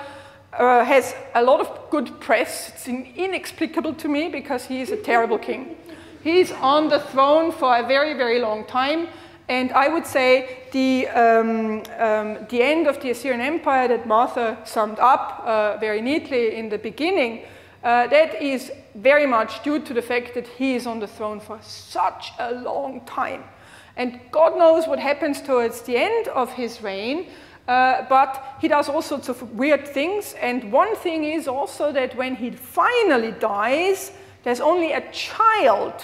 [0.58, 2.70] uh, has a lot of good press.
[2.70, 5.76] It's inexplicable to me because he is a terrible king.
[6.22, 9.08] He's on the throne for a very, very long time.
[9.48, 14.56] And I would say the, um, um, the end of the Assyrian Empire that Martha
[14.64, 17.44] summed up uh, very neatly in the beginning,
[17.82, 21.40] uh, that is very much due to the fact that he is on the throne
[21.40, 23.44] for such a long time.
[23.96, 27.26] And God knows what happens towards the end of his reign,
[27.66, 30.34] uh, but he does all sorts of weird things.
[30.40, 34.12] And one thing is also that when he finally dies,
[34.42, 35.94] there's only a child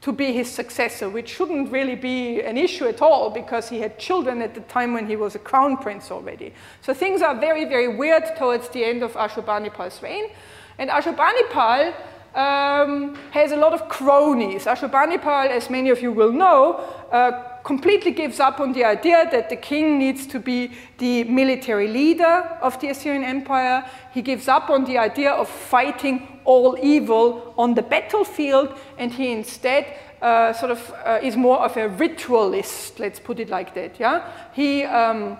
[0.00, 3.98] to be his successor, which shouldn't really be an issue at all because he had
[3.98, 6.54] children at the time when he was a crown prince already.
[6.80, 10.30] So things are very, very weird towards the end of Ashurbanipal's reign.
[10.78, 11.94] And Ashurbanipal
[12.34, 14.64] um, has a lot of cronies.
[14.64, 16.76] Ashurbanipal, as many of you will know,
[17.12, 21.88] uh, completely gives up on the idea that the king needs to be the military
[21.88, 23.84] leader of the Assyrian Empire.
[24.12, 29.32] He gives up on the idea of fighting all evil on the battlefield, and he
[29.32, 29.86] instead
[30.22, 33.98] uh, sort of uh, is more of a ritualist, let's put it like that.
[33.98, 34.30] Yeah?
[34.52, 35.38] He um,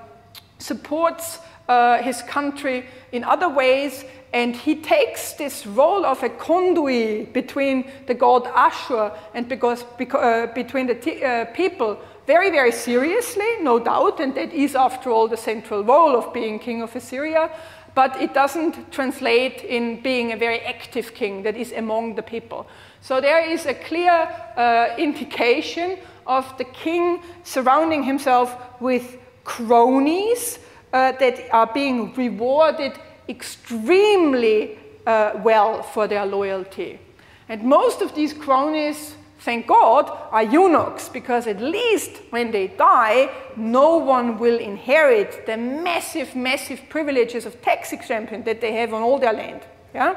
[0.59, 7.33] supports uh, his country in other ways, and he takes this role of a conduit
[7.33, 13.57] between the god Ashur and because, because uh, between the uh, people very, very seriously,
[13.61, 17.51] no doubt, and that is, after all, the central role of being king of Assyria.
[17.95, 22.67] But it doesn't translate in being a very active king that is among the people.
[23.01, 30.61] So there is a clear uh, indication of the king surrounding himself with cronies
[30.93, 32.93] uh, that are being rewarded
[33.29, 37.01] extremely uh, well for their loyalty.
[37.49, 43.31] And most of these cronies thank God, are eunuchs, because at least when they die,
[43.57, 49.03] no one will inherit the massive, massive privileges of tax exemption that they have on
[49.03, 49.63] all their land.
[49.95, 50.17] Yeah?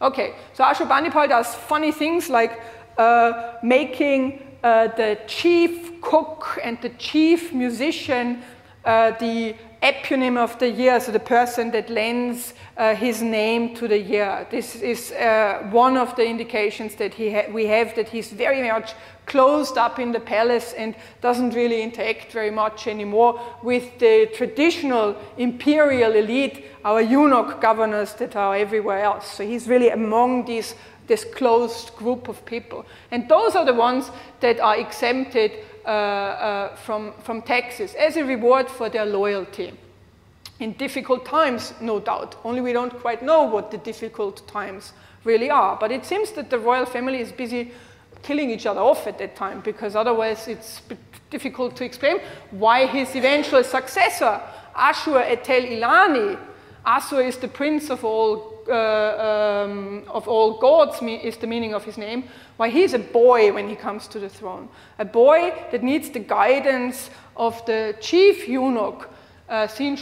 [0.00, 2.60] Okay, so Ashurbanipal does funny things like
[2.96, 8.42] uh, making uh, the chief cook and the chief musician
[8.84, 13.88] uh, the eponym of the year, so the person that lends uh, his name to
[13.88, 14.46] the year.
[14.50, 18.94] This is uh, one of the indications that ha- we have that he's very much
[19.26, 25.16] closed up in the palace and doesn't really interact very much anymore with the traditional
[25.36, 29.30] imperial elite, our eunuch governors that are everywhere else.
[29.30, 30.74] So he's really among these
[31.08, 32.84] this closed group of people.
[33.10, 34.10] And those are the ones
[34.40, 35.52] that are exempted
[35.88, 39.72] Uh, uh, from, from taxes as a reward for their loyalty.
[40.60, 44.92] In difficult times, no doubt, only we don't quite know what the difficult times
[45.24, 45.78] really are.
[45.80, 47.72] But it seems that the royal family is busy
[48.22, 50.82] killing each other off at that time because otherwise it's
[51.30, 52.18] difficult to explain
[52.50, 54.42] why his eventual successor,
[54.76, 56.38] Ashur-etil-ilani,
[56.88, 61.84] Ashur is the prince of all uh, um, of all gods is the meaning of
[61.84, 62.24] his name,
[62.56, 64.68] why he's a boy when he comes to the throne.
[64.98, 69.10] A boy that needs the guidance of the chief eunuch,
[69.48, 69.96] uh, Sin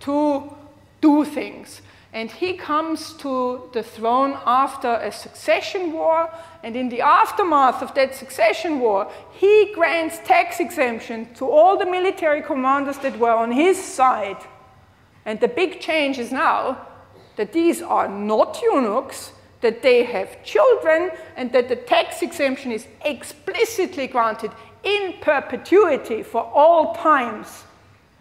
[0.00, 0.56] to
[1.02, 1.82] do things.
[2.12, 6.30] And he comes to the throne after a succession war,
[6.62, 11.84] and in the aftermath of that succession war, he grants tax exemption to all the
[11.84, 14.38] military commanders that were on his side.
[15.26, 16.86] And the big change is now
[17.34, 22.86] that these are not eunuchs, that they have children, and that the tax exemption is
[23.04, 24.52] explicitly granted
[24.84, 27.64] in perpetuity for all times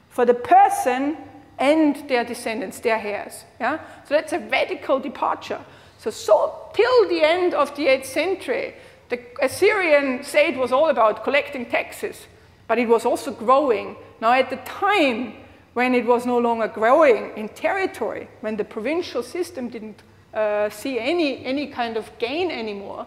[0.09, 1.15] for the person
[1.59, 3.45] and their descendants, their heirs.
[3.59, 3.79] Yeah?
[4.07, 5.61] So that's a radical departure.
[5.99, 8.73] So, so till the end of the 8th century,
[9.09, 12.27] the Assyrian state was all about collecting taxes,
[12.67, 13.95] but it was also growing.
[14.19, 15.35] Now, at the time
[15.75, 20.03] when it was no longer growing in territory, when the provincial system didn't
[20.33, 23.05] uh, see any, any kind of gain anymore,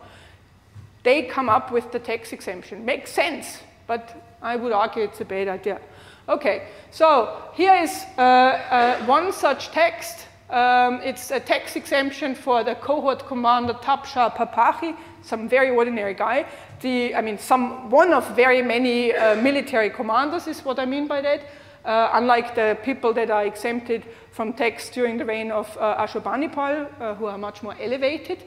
[1.03, 2.85] they come up with the tax exemption.
[2.85, 5.81] Makes sense, but I would argue it's a bad idea.
[6.29, 10.27] Okay, so here is uh, uh, one such text.
[10.51, 16.45] Um, it's a tax exemption for the cohort commander Tapsha Papachi, some very ordinary guy.
[16.83, 21.07] The, I mean, some, one of very many uh, military commanders is what I mean
[21.07, 21.41] by that
[21.89, 26.87] uh, unlike the people that are exempted from tax during the reign of uh, Ashurbanipal,
[27.01, 28.45] uh, who are much more elevated.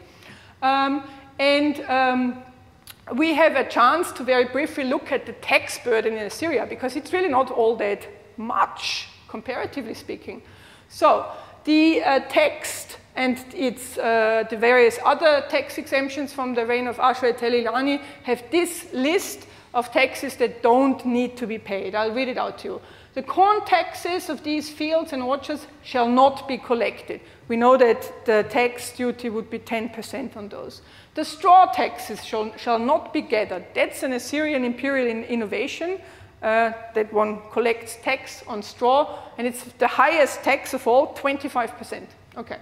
[0.62, 1.04] Um,
[1.39, 2.44] and um,
[3.16, 6.96] we have a chance to very briefly look at the tax burden in Assyria because
[6.96, 10.44] it's really not all that much, comparatively speaking.
[10.88, 11.26] So,
[11.64, 17.00] the uh, text and its, uh, the various other tax exemptions from the reign of
[17.00, 21.96] Ashur-etil-ilani have this list of taxes that don't need to be paid.
[21.96, 22.82] I'll read it out to you.
[23.14, 27.20] The corn taxes of these fields and orchards shall not be collected.
[27.49, 30.81] We know that the tax duty would be 10% on those.
[31.15, 33.65] The straw taxes shall, shall not be gathered.
[33.76, 35.99] That's an Assyrian imperial in innovation
[36.41, 42.06] uh, that one collects tax on straw, and it's the highest tax of all, 25%.
[42.38, 42.57] Okay.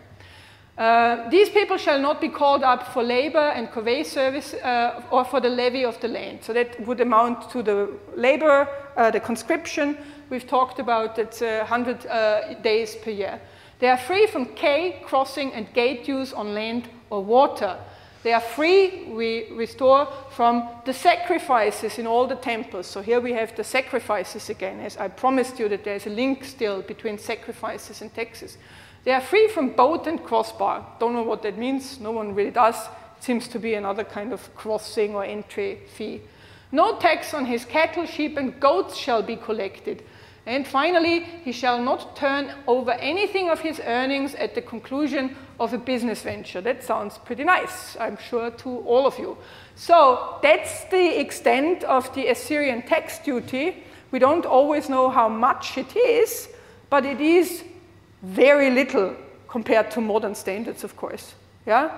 [0.79, 5.25] Uh, these people shall not be called up for labor and corvée service uh, or
[5.25, 6.39] for the levy of the land.
[6.41, 8.65] So that would amount to the labor,
[8.95, 9.97] uh, the conscription,
[10.29, 13.41] we've talked about it's uh, 100 uh, days per year.
[13.79, 17.77] They are free from quay, crossing, and gate use on land or water.
[18.23, 22.87] They are free, we restore, from the sacrifices in all the temples.
[22.87, 26.45] So here we have the sacrifices again, as I promised you that there's a link
[26.45, 28.57] still between sacrifices and taxes.
[29.03, 30.85] They are free from boat and crossbar.
[30.99, 32.75] Don't know what that means, no one really does.
[33.17, 36.21] It seems to be another kind of crossing or entry fee.
[36.71, 40.03] No tax on his cattle, sheep, and goats shall be collected.
[40.45, 45.73] And finally, he shall not turn over anything of his earnings at the conclusion of
[45.73, 46.61] a business venture.
[46.61, 49.37] That sounds pretty nice, I'm sure, to all of you.
[49.75, 53.83] So that's the extent of the Assyrian tax duty.
[54.11, 56.49] We don't always know how much it is,
[56.89, 57.63] but it is
[58.21, 59.15] very little
[59.47, 61.33] compared to modern standards, of course.
[61.65, 61.97] Yeah?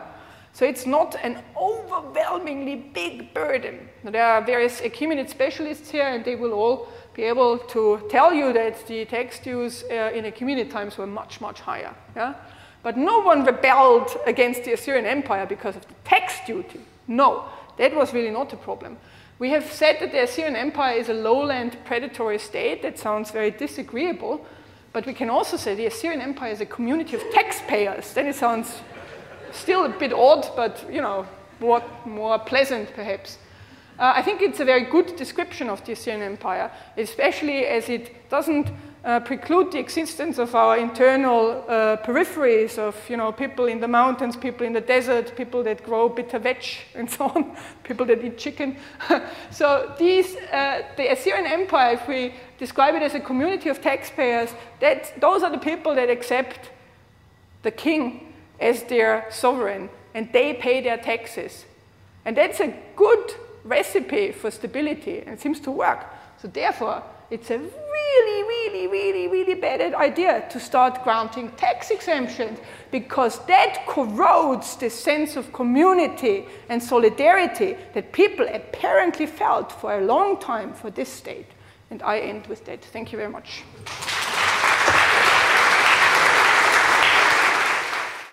[0.53, 3.87] So it's not an overwhelmingly big burden.
[4.03, 8.53] There are various Achaemenid specialists here, and they will all be able to tell you
[8.53, 11.93] that the tax dues uh, in Achaemenid times were much, much higher.
[12.15, 12.33] Yeah?
[12.83, 16.81] But no one rebelled against the Assyrian Empire because of the tax duty.
[17.07, 17.45] No,
[17.77, 18.97] that was really not a problem.
[19.39, 22.81] We have said that the Assyrian Empire is a lowland predatory state.
[22.81, 24.45] That sounds very disagreeable.
[24.93, 28.13] But we can also say the Assyrian Empire is a community of taxpayers.
[28.13, 28.81] Then it sounds
[29.51, 31.25] still a bit odd, but you know,
[31.59, 33.37] more, more pleasant perhaps.
[33.99, 38.29] Uh, I think it's a very good description of the Assyrian Empire, especially as it
[38.29, 38.67] doesn't
[39.03, 43.87] uh, preclude the existence of our internal uh, peripheries of you know people in the
[43.87, 48.23] mountains, people in the desert, people that grow bitter vetch, and so on, people that
[48.23, 48.77] eat chicken.
[49.51, 54.53] so these, uh, the Assyrian Empire, if we describe it as a community of taxpayers,
[54.79, 56.69] that those are the people that accept
[57.63, 61.65] the king as their sovereign, and they pay their taxes,
[62.23, 63.33] and that's a good
[63.63, 66.05] recipe for stability, and seems to work.
[66.39, 67.61] So therefore, it's a
[67.91, 72.59] really, really, really, really bad idea to start granting tax exemptions
[72.91, 80.05] because that corrodes the sense of community and solidarity that people apparently felt for a
[80.05, 81.47] long time for this state.
[81.89, 82.83] And I end with that.
[82.85, 83.63] Thank you very much.